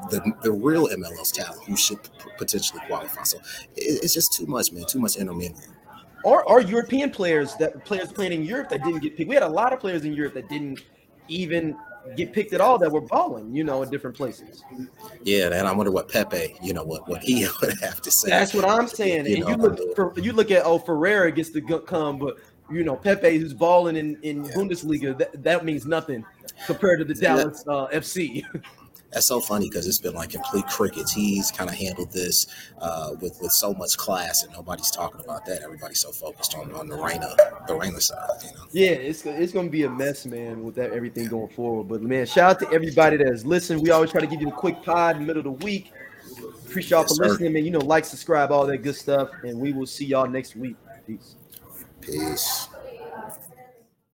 the, 0.09 0.33
the 0.41 0.51
real 0.51 0.87
MLS 0.87 1.31
talent 1.31 1.63
who 1.63 1.77
should 1.77 1.99
potentially 2.37 2.81
qualify. 2.87 3.23
So 3.23 3.37
it, 3.75 4.03
it's 4.03 4.13
just 4.13 4.33
too 4.33 4.45
much, 4.45 4.71
man. 4.71 4.85
Too 4.85 4.99
much 4.99 5.15
intermingling. 5.15 5.69
Or, 6.23 6.43
or 6.45 6.61
European 6.61 7.11
players 7.11 7.55
that 7.55 7.83
players 7.83 8.11
playing 8.11 8.31
in 8.31 8.43
Europe 8.43 8.69
that 8.69 8.83
didn't 8.83 9.01
get 9.01 9.17
picked. 9.17 9.27
We 9.27 9.35
had 9.35 9.43
a 9.43 9.49
lot 9.49 9.73
of 9.73 9.79
players 9.79 10.05
in 10.05 10.13
Europe 10.13 10.33
that 10.35 10.47
didn't 10.47 10.79
even 11.27 11.75
get 12.15 12.33
picked 12.33 12.53
at 12.53 12.61
all 12.61 12.77
that 12.77 12.91
were 12.91 13.01
balling, 13.01 13.53
you 13.55 13.63
know, 13.63 13.81
in 13.81 13.89
different 13.89 14.15
places. 14.15 14.63
Yeah, 15.23 15.49
and 15.53 15.67
I 15.67 15.71
wonder 15.73 15.91
what 15.91 16.09
Pepi, 16.09 16.55
you 16.61 16.73
know, 16.73 16.83
what, 16.83 17.07
what 17.07 17.21
he 17.21 17.47
would 17.61 17.79
have 17.81 18.01
to 18.01 18.11
say. 18.11 18.29
That's 18.29 18.53
what 18.53 18.65
I'm 18.65 18.87
saying. 18.87 19.25
You 19.25 19.35
and 19.35 19.43
know, 19.43 19.49
you 19.49 19.55
look 19.55 19.95
for 19.95 20.19
you 20.19 20.33
look 20.33 20.51
at 20.51 20.65
oh 20.65 20.79
Ferreira 20.79 21.31
gets 21.31 21.49
to 21.51 21.61
come, 21.61 22.19
but 22.19 22.37
you 22.71 22.83
know 22.83 22.95
Pepi 22.95 23.37
who's 23.37 23.53
balling 23.53 23.95
in 23.95 24.17
in 24.21 24.43
yeah. 24.43 24.51
Bundesliga 24.51 25.17
that, 25.17 25.43
that 25.43 25.65
means 25.65 25.85
nothing 25.85 26.25
compared 26.65 26.99
to 26.99 27.05
the 27.05 27.13
Dallas 27.13 27.63
uh, 27.67 27.87
FC. 27.87 28.43
that's 29.13 29.27
so 29.27 29.39
funny 29.39 29.69
because 29.69 29.87
it's 29.87 29.99
been 29.99 30.15
like 30.15 30.31
complete 30.31 30.65
crickets. 30.67 31.11
He's 31.11 31.51
kind 31.51 31.69
of 31.69 31.75
handled 31.75 32.11
this 32.11 32.47
uh, 32.79 33.11
with 33.21 33.39
with 33.41 33.51
so 33.51 33.73
much 33.73 33.97
class, 33.97 34.43
and 34.43 34.51
nobody's 34.53 34.91
talking 34.91 35.21
about 35.21 35.45
that. 35.45 35.61
Everybody's 35.61 35.99
so 35.99 36.11
focused 36.11 36.55
on 36.55 36.71
on 36.73 36.87
the 36.87 36.97
Reyna, 36.97 37.35
the 37.67 37.75
Reyna 37.75 38.01
side. 38.01 38.29
You 38.43 38.51
know? 38.53 38.65
Yeah, 38.71 38.91
it's 38.91 39.25
it's 39.25 39.53
gonna 39.53 39.69
be 39.69 39.83
a 39.83 39.89
mess, 39.89 40.25
man, 40.25 40.63
with 40.63 40.75
that 40.75 40.91
everything 40.91 41.27
going 41.27 41.49
forward. 41.49 41.87
But 41.87 42.01
man, 42.01 42.25
shout 42.25 42.51
out 42.51 42.59
to 42.67 42.75
everybody 42.75 43.17
that 43.17 43.27
has 43.27 43.45
listened. 43.45 43.81
We 43.81 43.91
always 43.91 44.11
try 44.11 44.21
to 44.21 44.27
give 44.27 44.41
you 44.41 44.49
a 44.49 44.51
quick 44.51 44.81
pod 44.83 45.15
in 45.15 45.21
the 45.21 45.27
middle 45.27 45.51
of 45.51 45.59
the 45.59 45.65
week. 45.65 45.91
Appreciate 46.65 46.91
y'all 46.91 47.01
yes, 47.01 47.17
for 47.17 47.25
listening, 47.25 47.53
man. 47.53 47.65
You 47.65 47.71
know, 47.71 47.79
like, 47.79 48.05
subscribe, 48.05 48.51
all 48.51 48.65
that 48.65 48.77
good 48.79 48.95
stuff, 48.95 49.29
and 49.43 49.59
we 49.59 49.73
will 49.73 49.85
see 49.85 50.05
y'all 50.05 50.27
next 50.27 50.55
week. 50.55 50.75
Peace. 51.05 51.35
Peace. 52.01 52.67